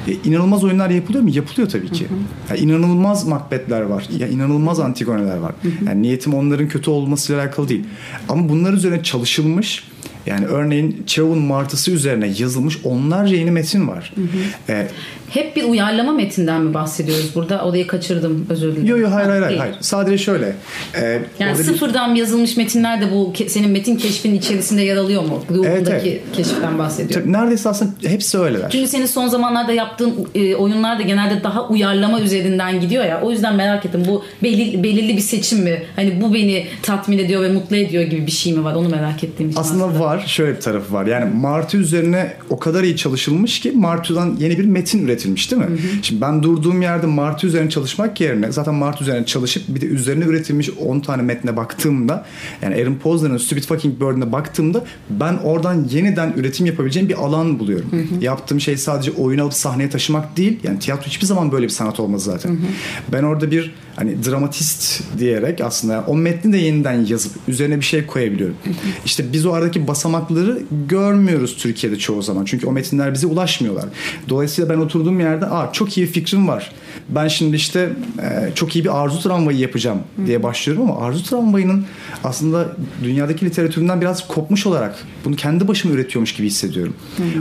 e, 0.08 0.12
inanılmaz 0.24 0.64
oyunlar 0.64 0.90
yapılıyor 0.90 1.24
mu? 1.24 1.30
Yapılıyor 1.30 1.68
tabii 1.68 1.90
ki. 1.90 2.04
Hı 2.04 2.14
hı. 2.14 2.18
Yani 2.50 2.60
inanılmaz 2.60 3.26
Macbeth'ler 3.26 3.80
var. 3.80 4.08
Ya 4.18 4.28
inanılmaz 4.28 4.80
Antigone'ler 4.80 5.36
var. 5.36 5.52
Hı 5.62 5.68
hı. 5.68 5.84
Yani 5.86 6.02
niyetim 6.02 6.34
onların 6.34 6.68
kötü 6.68 6.90
olmasıyla 6.90 7.42
alakalı 7.42 7.68
değil. 7.68 7.84
Ama 8.28 8.48
bunlar 8.48 8.72
üzerine 8.72 9.02
çalışılmış 9.02 9.84
yani 10.26 10.46
örneğin 10.46 11.02
Çavun 11.06 11.38
Martısı 11.38 11.90
üzerine 11.90 12.32
yazılmış 12.38 12.78
onlarca 12.84 13.36
yeni 13.36 13.50
metin 13.50 13.88
var. 13.88 14.12
Hı 14.14 14.20
hı. 14.20 14.26
Ee, 14.68 14.88
hep 15.34 15.56
bir 15.56 15.64
uyarlama 15.64 16.12
metinden 16.12 16.62
mi 16.62 16.74
bahsediyoruz 16.74 17.34
burada? 17.34 17.64
Olayı 17.64 17.86
kaçırdım 17.86 18.46
özür 18.50 18.72
dilerim. 18.72 18.86
Yok 18.86 18.98
yok 18.98 19.12
hayır 19.12 19.28
hayır, 19.28 19.42
hayır 19.42 19.58
hayır. 19.58 19.74
Sadece 19.80 20.18
şöyle. 20.18 20.56
E, 20.94 21.22
yani 21.38 21.56
sıfırdan 21.56 22.14
bir... 22.14 22.20
yazılmış 22.20 22.56
metinler 22.56 23.00
de 23.00 23.12
bu 23.12 23.32
senin 23.46 23.70
metin 23.70 23.96
keşfinin 23.96 24.34
içerisinde 24.34 24.82
yer 24.82 24.96
alıyor 24.96 25.22
mu? 25.22 25.44
Ruhundaki 25.50 25.90
evet, 25.90 26.02
evet. 26.04 26.22
keşiften 26.32 26.78
bahsediyorum. 26.78 27.32
Tabii, 27.32 27.42
neredeyse 27.42 27.68
aslında 27.68 27.90
hepsi 28.04 28.38
öyleler. 28.38 28.70
Çünkü 28.70 28.88
senin 28.88 29.06
son 29.06 29.28
zamanlarda 29.28 29.72
yaptığın 29.72 30.28
e, 30.34 30.54
oyunlar 30.54 30.98
da 30.98 31.02
genelde 31.02 31.44
daha 31.44 31.68
uyarlama 31.68 32.20
üzerinden 32.20 32.80
gidiyor 32.80 33.04
ya. 33.04 33.20
O 33.22 33.30
yüzden 33.30 33.56
merak 33.56 33.86
ettim. 33.86 34.02
Bu 34.08 34.24
belirli, 34.42 34.82
belirli 34.82 35.16
bir 35.16 35.22
seçim 35.22 35.58
mi? 35.58 35.82
Hani 35.96 36.20
bu 36.20 36.34
beni 36.34 36.66
tatmin 36.82 37.18
ediyor 37.18 37.42
ve 37.42 37.48
mutlu 37.48 37.76
ediyor 37.76 38.02
gibi 38.02 38.26
bir 38.26 38.32
şey 38.32 38.52
mi 38.52 38.64
var? 38.64 38.74
Onu 38.74 38.88
merak 38.88 39.24
ettiğim 39.24 39.50
için. 39.50 39.60
Aslında, 39.60 39.84
aslında. 39.84 40.04
var. 40.04 40.24
Şöyle 40.26 40.56
bir 40.56 40.60
tarafı 40.60 40.94
var. 40.94 41.06
Yani 41.06 41.34
Martı 41.34 41.76
üzerine 41.76 42.32
o 42.50 42.58
kadar 42.58 42.82
iyi 42.82 42.96
çalışılmış 42.96 43.60
ki 43.60 43.72
Martı'dan 43.72 44.36
yeni 44.40 44.58
bir 44.58 44.64
metin 44.64 45.04
üretilmiş 45.04 45.21
üretilmiş 45.22 45.50
değil 45.50 45.62
mi? 45.62 45.68
Hı 45.68 45.72
hı. 45.72 46.02
Şimdi 46.02 46.20
ben 46.20 46.42
durduğum 46.42 46.82
yerde 46.82 47.06
Martı 47.06 47.46
üzerine 47.46 47.70
çalışmak 47.70 48.20
yerine 48.20 48.52
zaten 48.52 48.74
Martı 48.74 49.04
üzerine 49.04 49.26
çalışıp 49.26 49.62
bir 49.68 49.80
de 49.80 49.86
üzerine 49.86 50.24
üretilmiş 50.24 50.70
10 50.70 51.00
tane 51.00 51.22
metne 51.22 51.56
baktığımda 51.56 52.26
yani 52.62 52.74
Aaron 52.74 52.94
Posner'ın 52.94 53.36
Stupid 53.36 53.64
Fucking 53.64 54.00
Bird'ine 54.00 54.32
baktığımda 54.32 54.84
ben 55.10 55.36
oradan 55.44 55.88
yeniden 55.90 56.32
üretim 56.36 56.66
yapabileceğim 56.66 57.08
bir 57.08 57.14
alan 57.14 57.58
buluyorum. 57.58 57.92
Hı 57.92 57.96
hı. 57.96 58.24
Yaptığım 58.24 58.60
şey 58.60 58.76
sadece 58.76 59.10
oyunu 59.10 59.42
alıp 59.42 59.54
sahneye 59.54 59.90
taşımak 59.90 60.36
değil. 60.36 60.60
Yani 60.62 60.78
tiyatro 60.78 61.06
hiçbir 61.06 61.26
zaman 61.26 61.52
böyle 61.52 61.64
bir 61.64 61.72
sanat 61.72 62.00
olmaz 62.00 62.24
zaten. 62.24 62.50
Hı 62.50 62.54
hı. 62.54 62.66
Ben 63.12 63.22
orada 63.22 63.50
bir 63.50 63.74
hani 63.96 64.24
dramatist 64.24 65.02
diyerek 65.18 65.60
aslında 65.60 66.04
o 66.06 66.16
metni 66.16 66.52
de 66.52 66.58
yeniden 66.58 67.06
yazıp 67.06 67.32
üzerine 67.48 67.76
bir 67.76 67.84
şey 67.84 68.06
koyabiliyorum. 68.06 68.56
İşte 69.04 69.32
biz 69.32 69.46
o 69.46 69.52
aradaki 69.52 69.88
basamakları 69.88 70.62
görmüyoruz 70.88 71.56
Türkiye'de 71.56 71.98
çoğu 71.98 72.22
zaman. 72.22 72.44
Çünkü 72.44 72.66
o 72.66 72.72
metinler 72.72 73.14
bize 73.14 73.26
ulaşmıyorlar. 73.26 73.84
Dolayısıyla 74.28 74.70
ben 74.74 74.80
oturduğum 74.80 75.20
yerde 75.20 75.46
Aa, 75.46 75.72
çok 75.72 75.98
iyi 75.98 76.06
fikrim 76.06 76.48
var. 76.48 76.72
Ben 77.08 77.28
şimdi 77.28 77.56
işte 77.56 77.90
e, 78.22 78.54
çok 78.54 78.76
iyi 78.76 78.84
bir 78.84 79.02
arzu 79.02 79.20
tramvayı 79.20 79.58
yapacağım 79.58 79.98
diye 80.26 80.42
başlıyorum 80.42 80.90
ama 80.90 81.06
arzu 81.06 81.24
tramvayının 81.24 81.84
aslında 82.24 82.76
dünyadaki 83.04 83.46
literatüründen 83.46 84.00
biraz 84.00 84.28
kopmuş 84.28 84.66
olarak 84.66 84.94
bunu 85.24 85.36
kendi 85.36 85.68
başıma 85.68 85.94
üretiyormuş 85.94 86.34
gibi 86.34 86.46
hissediyorum. 86.46 86.94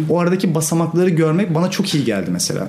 O 0.09 0.19
aradaki 0.19 0.55
basamakları 0.55 1.09
görmek 1.09 1.55
bana 1.55 1.71
çok 1.71 1.95
iyi 1.95 2.05
geldi 2.05 2.29
mesela. 2.31 2.67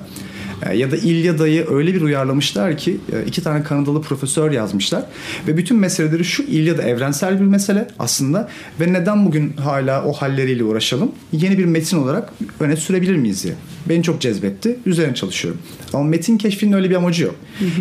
E, 0.67 0.77
ya 0.77 0.91
da 0.91 0.97
İlyada'yı 0.97 1.67
öyle 1.71 1.95
bir 1.95 2.01
uyarlamışlar 2.01 2.77
ki 2.77 2.97
e, 3.13 3.27
iki 3.27 3.43
tane 3.43 3.63
Kanadalı 3.63 4.03
profesör 4.03 4.51
yazmışlar 4.51 5.05
ve 5.49 5.57
bütün 5.57 5.77
meseleleri 5.77 6.25
şu 6.25 6.43
İlyada 6.43 6.83
evrensel 6.83 7.41
bir 7.41 7.45
mesele 7.45 7.89
aslında 7.99 8.49
ve 8.81 8.93
neden 8.93 9.27
bugün 9.27 9.53
hala 9.53 10.05
o 10.05 10.13
halleriyle 10.13 10.65
uğraşalım? 10.65 11.13
Yeni 11.33 11.59
bir 11.59 11.65
metin 11.65 11.97
olarak 11.97 12.33
öne 12.61 12.77
sürebilir 12.77 13.17
miyiz 13.17 13.45
diye. 13.45 13.55
Beni 13.89 14.03
çok 14.03 14.21
cezbetti. 14.21 14.79
Üzerine 14.87 15.15
çalışıyorum. 15.15 15.61
Ama 15.93 16.05
metin 16.05 16.39
keşfinin 16.39 16.73
öyle 16.73 16.91
bir 16.91 16.95
amacı 16.95 17.25
yok. 17.25 17.35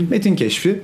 metin 0.09 0.35
keşfi 0.35 0.81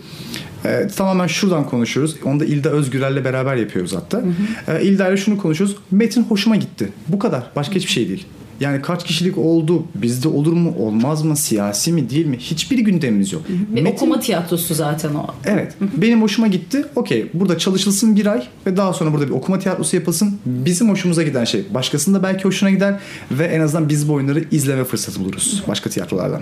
e, 0.65 0.87
tamamen 0.87 1.27
şuradan 1.27 1.69
konuşuyoruz. 1.69 2.15
Onu 2.23 2.39
da 2.39 2.45
İlda 2.45 2.69
Özgürel'le 2.69 3.25
beraber 3.25 3.55
yapıyoruz 3.55 3.95
hatta. 3.95 4.17
Hı 4.17 4.21
hı. 4.67 4.77
E, 4.77 4.83
İlda 4.83 5.09
ile 5.09 5.17
şunu 5.17 5.37
konuşuyoruz. 5.37 5.77
Metin 5.91 6.23
hoşuma 6.23 6.55
gitti. 6.55 6.89
Bu 7.07 7.19
kadar. 7.19 7.43
Başka 7.55 7.75
hiçbir 7.75 7.91
şey 7.91 8.09
değil. 8.09 8.25
Yani 8.59 8.81
kaç 8.81 9.05
kişilik 9.05 9.37
oldu? 9.37 9.83
Bizde 9.95 10.27
olur 10.27 10.53
mu? 10.53 10.73
Olmaz 10.79 11.23
mı? 11.23 11.35
Siyasi 11.35 11.91
mi? 11.91 12.09
Değil 12.09 12.25
mi? 12.25 12.37
Hiçbir 12.37 12.79
gündemimiz 12.79 13.33
yok. 13.33 13.41
Bir 13.49 13.81
Metin, 13.81 13.95
okuma 13.95 14.19
tiyatrosu 14.19 14.73
zaten 14.73 15.13
o. 15.13 15.27
Evet. 15.45 15.73
benim 15.81 16.21
hoşuma 16.21 16.47
gitti. 16.47 16.85
Okey. 16.95 17.25
Burada 17.33 17.57
çalışılsın 17.57 18.15
bir 18.15 18.25
ay 18.25 18.43
ve 18.65 18.77
daha 18.77 18.93
sonra 18.93 19.13
burada 19.13 19.27
bir 19.27 19.33
okuma 19.33 19.59
tiyatrosu 19.59 19.95
yapılsın. 19.95 20.39
Bizim 20.45 20.89
hoşumuza 20.89 21.23
giden 21.23 21.45
şey. 21.45 21.63
Başkasının 21.73 22.19
da 22.19 22.23
belki 22.23 22.43
hoşuna 22.43 22.69
gider 22.69 22.95
ve 23.31 23.45
en 23.45 23.61
azından 23.61 23.89
biz 23.89 24.09
bu 24.09 24.13
oyunları 24.13 24.43
izleme 24.51 24.83
fırsatı 24.83 25.19
buluruz. 25.19 25.63
Başka 25.67 25.89
tiyatrolardan. 25.89 26.41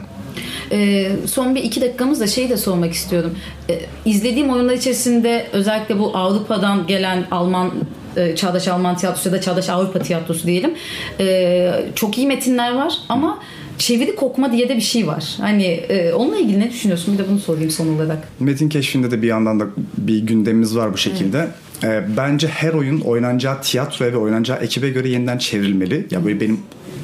Ee, 0.71 1.12
son 1.25 1.56
bir 1.56 1.63
iki 1.63 1.82
dakikamızda 1.82 2.28
şeyi 2.28 2.49
de 2.49 2.58
sormak 2.58 2.93
istiyordum. 2.93 3.32
Ee, 3.69 3.82
izlediğim 4.06 4.49
oyunlar 4.49 4.73
içerisinde 4.73 5.47
özellikle 5.54 5.99
bu 5.99 6.17
Avrupa'dan 6.17 6.88
gelen 6.88 7.25
Alman 7.32 7.71
e, 8.17 8.36
Çağdaş 8.36 8.67
Alman 8.67 8.97
Tiyatrosu 8.97 9.30
ya 9.30 9.36
da 9.36 9.41
Çağdaş 9.41 9.69
Avrupa 9.69 9.99
Tiyatrosu 9.99 10.47
diyelim. 10.47 10.73
E, 11.19 11.86
çok 11.95 12.17
iyi 12.17 12.28
metinler 12.28 12.75
var 12.75 12.93
ama 13.10 13.39
çeviri 13.78 14.15
kokma 14.15 14.51
diye 14.51 14.69
de 14.69 14.75
bir 14.75 14.82
şey 14.82 15.08
var. 15.08 15.36
Hani 15.39 15.65
e, 15.65 16.13
onunla 16.13 16.38
ilgili 16.38 16.60
ne 16.60 16.69
düşünüyorsun? 16.69 17.13
Bir 17.13 17.23
de 17.23 17.30
bunu 17.30 17.39
sorayım 17.39 17.71
son 17.71 17.88
olarak. 17.88 18.28
Metin 18.39 18.69
keşfinde 18.69 19.12
de 19.12 19.21
bir 19.21 19.28
yandan 19.28 19.60
da 19.60 19.65
bir 19.97 20.19
gündemimiz 20.19 20.75
var 20.75 20.93
bu 20.93 20.97
şekilde. 20.97 21.47
Evet. 21.84 22.04
E, 22.10 22.17
bence 22.17 22.47
her 22.47 22.73
oyun 22.73 23.01
oynanacağı 23.01 23.62
tiyatroya 23.62 24.13
ve 24.13 24.17
oynanacağı 24.17 24.58
ekibe 24.58 24.89
göre 24.89 25.10
yeniden 25.10 25.38
çevrilmeli. 25.38 26.08
Ya 26.12 26.25
böyle 26.25 26.41
benim 26.41 26.60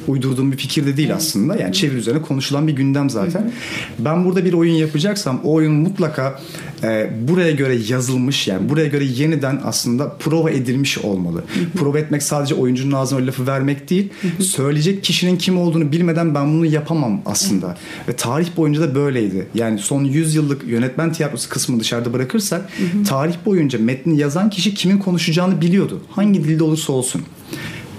uydurduğum 0.08 0.52
bir 0.52 0.56
fikir 0.56 0.86
de 0.86 0.96
değil 0.96 1.14
aslında. 1.14 1.56
Yani 1.56 1.72
çeviri 1.72 1.98
üzerine 1.98 2.22
konuşulan 2.22 2.68
bir 2.68 2.72
gündem 2.72 3.10
zaten. 3.10 3.52
Ben 3.98 4.24
burada 4.24 4.44
bir 4.44 4.52
oyun 4.52 4.74
yapacaksam 4.74 5.40
o 5.44 5.52
oyun 5.52 5.72
mutlaka 5.72 6.40
e, 6.82 7.10
buraya 7.28 7.50
göre 7.50 7.76
yazılmış 7.88 8.48
yani 8.48 8.68
buraya 8.68 8.86
göre 8.86 9.04
yeniden 9.04 9.60
aslında 9.64 10.08
prova 10.08 10.50
edilmiş 10.50 10.98
olmalı. 10.98 11.44
prova 11.76 11.98
etmek 11.98 12.22
sadece 12.22 12.54
oyuncunun 12.54 12.92
ağzına 12.92 13.18
o 13.18 13.26
lafı 13.26 13.46
vermek 13.46 13.90
değil. 13.90 14.08
söyleyecek 14.40 15.04
kişinin 15.04 15.36
kim 15.36 15.58
olduğunu 15.58 15.92
bilmeden 15.92 16.34
ben 16.34 16.52
bunu 16.52 16.66
yapamam 16.66 17.22
aslında. 17.26 17.76
Ve 18.08 18.12
tarih 18.12 18.56
boyunca 18.56 18.80
da 18.80 18.94
böyleydi. 18.94 19.46
Yani 19.54 19.78
son 19.78 20.04
100 20.04 20.34
yıllık 20.34 20.68
yönetmen 20.68 21.12
tiyatrosu 21.12 21.48
kısmını 21.48 21.80
dışarıda 21.80 22.12
bırakırsak 22.12 22.68
tarih 23.08 23.34
boyunca 23.46 23.78
metni 23.78 24.18
yazan 24.18 24.50
kişi 24.50 24.74
kimin 24.74 24.98
konuşacağını 24.98 25.60
biliyordu. 25.60 26.00
Hangi 26.10 26.44
dilde 26.44 26.64
olursa 26.64 26.92
olsun. 26.92 27.22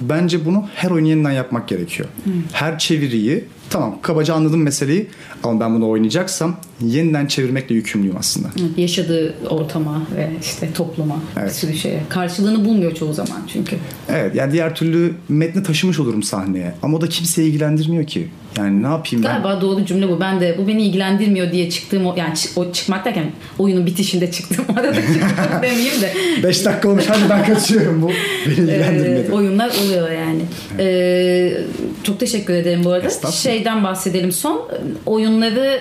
Bence 0.10 0.46
bunu 0.46 0.68
her 0.76 0.92
oyun 0.92 1.06
yeniden 1.06 1.32
yapmak 1.32 1.68
gerekiyor. 1.68 2.10
Hı. 2.26 2.32
Her 2.54 2.80
çeviriyi 2.80 3.44
Tamam 3.74 4.00
kabaca 4.02 4.34
anladım 4.34 4.62
meseleyi 4.62 5.08
ama 5.44 5.60
ben 5.60 5.76
bunu 5.76 5.90
oynayacaksam 5.90 6.56
yeniden 6.82 7.26
çevirmekle 7.26 7.76
yükümlüyüm 7.76 8.18
aslında. 8.18 8.48
Evet, 8.60 8.78
yaşadığı 8.78 9.34
ortama 9.50 10.02
ve 10.16 10.30
işte 10.42 10.74
topluma 10.74 11.20
evet. 11.38 11.50
bir 11.50 11.54
sürü 11.54 11.76
şeye. 11.76 12.04
Karşılığını 12.10 12.66
bulmuyor 12.66 12.96
çoğu 12.96 13.14
zaman 13.14 13.42
çünkü. 13.54 13.76
Evet 14.10 14.36
yani 14.36 14.54
diğer 14.54 14.76
türlü 14.76 15.14
metni 15.30 15.64
taşımış 15.64 16.00
olurum 16.00 16.24
sahneye 16.24 16.76
ama 16.82 16.98
o 16.98 17.02
da 17.02 17.10
kimseyi 17.10 17.50
ilgilendirmiyor 17.50 18.08
ki. 18.08 18.28
Yani 18.58 18.84
ne 18.84 18.88
yapayım 18.88 19.26
ben? 19.26 19.32
Galiba 19.32 19.62
doğru 19.62 19.86
cümle 19.86 20.10
bu. 20.10 20.20
Ben 20.20 20.42
de 20.42 20.56
bu 20.58 20.68
beni 20.68 20.84
ilgilendirmiyor 20.84 21.52
diye 21.52 21.70
çıktığım 21.70 22.06
o 22.06 22.16
yani 22.18 22.34
o 22.56 22.72
çıkmak 22.72 23.06
derken 23.06 23.32
oyunun 23.60 23.86
bitişinde 23.86 24.32
çıktım. 24.32 24.66
Arada 24.78 24.96
çıktım 24.96 25.62
demeyeyim 25.62 26.02
de. 26.02 26.14
5 26.44 26.66
dakika 26.66 26.90
olmuş 26.90 27.06
hadi 27.08 27.30
ben 27.30 27.46
kaçıyorum 27.46 28.02
bu. 28.02 28.12
Beni 28.46 28.54
ilgilendirmedi. 28.54 29.28
Ee, 29.30 29.32
oyunlar 29.32 29.72
oluyor 29.84 30.12
yani. 30.12 30.42
Ee, 30.80 31.58
çok 32.04 32.20
teşekkür 32.20 32.54
ederim 32.54 32.84
bu 32.84 32.92
arada. 32.92 33.32
Şeyden 33.32 33.84
bahsedelim 33.84 34.32
son. 34.32 34.62
Oyunları 35.06 35.80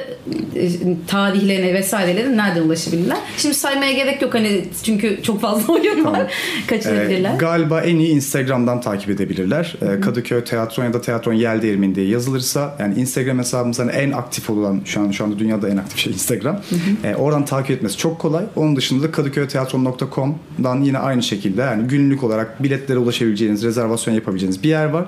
e, 0.56 0.81
tarihlerine 1.06 1.74
vesaireleri 1.74 2.36
nereden 2.36 2.62
ulaşabilirler? 2.62 3.18
Şimdi 3.36 3.54
saymaya 3.54 3.92
gerek 3.92 4.22
yok 4.22 4.34
hani 4.34 4.64
çünkü 4.82 5.22
çok 5.22 5.40
fazla 5.40 5.72
oyun 5.72 6.04
var. 6.04 6.12
Tamam. 6.12 6.26
Kaçırabilirler. 6.66 7.34
Ee, 7.34 7.38
galiba 7.38 7.80
en 7.80 7.96
iyi 7.96 8.10
Instagram'dan 8.10 8.80
takip 8.80 9.10
edebilirler. 9.10 9.76
Ee, 9.82 10.00
Kadıköy 10.00 10.44
Teatron 10.44 10.84
ya 10.84 10.92
da 10.92 11.00
Teatron 11.00 11.32
Yel 11.32 11.62
Değirmeni 11.62 11.94
diye 11.94 12.06
yazılırsa 12.06 12.76
yani 12.78 12.94
Instagram 12.94 13.38
hesabımız 13.38 13.78
hani 13.78 13.90
en 13.90 14.12
aktif 14.12 14.50
olan 14.50 14.80
şu 14.84 15.00
an 15.00 15.10
şu 15.10 15.24
anda 15.24 15.38
dünyada 15.38 15.68
en 15.68 15.76
aktif 15.76 15.98
şey 15.98 16.12
Instagram. 16.12 16.60
Ee, 17.04 17.14
oradan 17.14 17.44
takip 17.44 17.70
etmesi 17.70 17.96
çok 17.96 18.18
kolay. 18.18 18.44
Onun 18.56 18.76
dışında 18.76 19.02
da 19.02 19.10
kadıköyteatron.com'dan 19.10 20.82
yine 20.82 20.98
aynı 20.98 21.22
şekilde 21.22 21.60
yani 21.60 21.88
günlük 21.88 22.24
olarak 22.24 22.62
biletlere 22.62 22.98
ulaşabileceğiniz, 22.98 23.62
rezervasyon 23.62 24.14
yapabileceğiniz 24.14 24.62
bir 24.62 24.68
yer 24.68 24.86
var. 24.86 25.04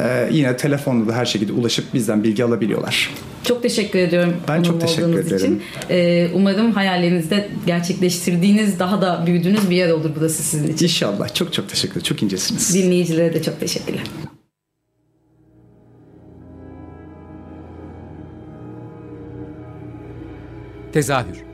Ee, 0.00 0.28
yine 0.32 0.56
telefonla 0.56 1.08
da 1.08 1.16
her 1.16 1.24
şekilde 1.26 1.52
ulaşıp 1.52 1.94
bizden 1.94 2.24
bilgi 2.24 2.44
alabiliyorlar. 2.44 3.10
Çok 3.44 3.62
teşekkür 3.62 3.98
ediyorum. 3.98 4.34
Ben 4.48 4.62
çok 4.62 4.80
teşekkür 4.80 5.01
ederim. 5.10 5.36
Için. 5.36 5.62
Ee, 5.90 6.28
umarım 6.34 6.72
hayallerinizde 6.72 7.48
gerçekleştirdiğiniz 7.66 8.78
daha 8.78 9.02
da 9.02 9.26
büyüdüğünüz 9.26 9.70
bir 9.70 9.76
yer 9.76 9.90
olur 9.90 10.10
burası 10.16 10.42
sizin 10.42 10.72
için. 10.72 10.84
İnşallah. 10.86 11.34
Çok 11.34 11.52
çok 11.52 11.68
teşekkür 11.68 11.92
ederim. 11.92 12.06
Çok 12.06 12.22
incesiniz. 12.22 12.74
Dinleyicilere 12.74 13.34
de 13.34 13.42
çok 13.42 13.60
teşekkürler. 13.60 14.02
Tezahür 20.92 21.52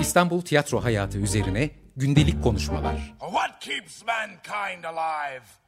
İstanbul 0.00 0.40
tiyatro 0.40 0.84
hayatı 0.84 1.18
üzerine 1.18 1.70
gündelik 1.96 2.42
konuşmalar. 2.42 3.14
What 3.20 3.60
keeps 3.60 4.02
mankind 4.06 4.84
alive? 4.84 5.61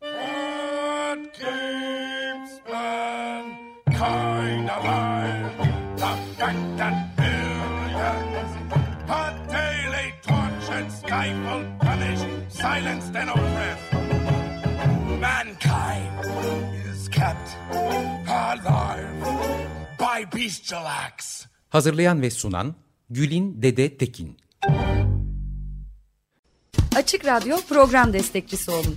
What 0.00 1.20
keeps 1.34 2.52
mankind 2.72 4.70
alive? 4.70 5.52
The 5.96 6.12
fact 6.38 6.78
that 6.78 6.94
billions 7.18 8.52
are 9.10 9.34
daily 9.48 10.08
tortured, 10.22 10.90
stifled, 10.90 11.66
punished, 11.80 12.26
silenced 12.48 13.14
and 13.14 13.30
oppressed. 13.30 13.92
Mankind 15.20 16.24
is 16.90 17.08
kept 17.08 17.56
alive 18.26 19.14
by 19.98 20.24
bestial 20.32 20.86
acts. 20.86 21.46
Hazırlayan 21.68 22.22
ve 22.22 22.30
sunan 22.30 22.74
Gülin 23.10 23.62
Dede 23.62 23.96
Tekin 23.96 24.36
Açık 26.96 27.24
Radyo 27.24 27.56
program 27.68 28.12
destekçisi 28.12 28.70
olun. 28.70 28.96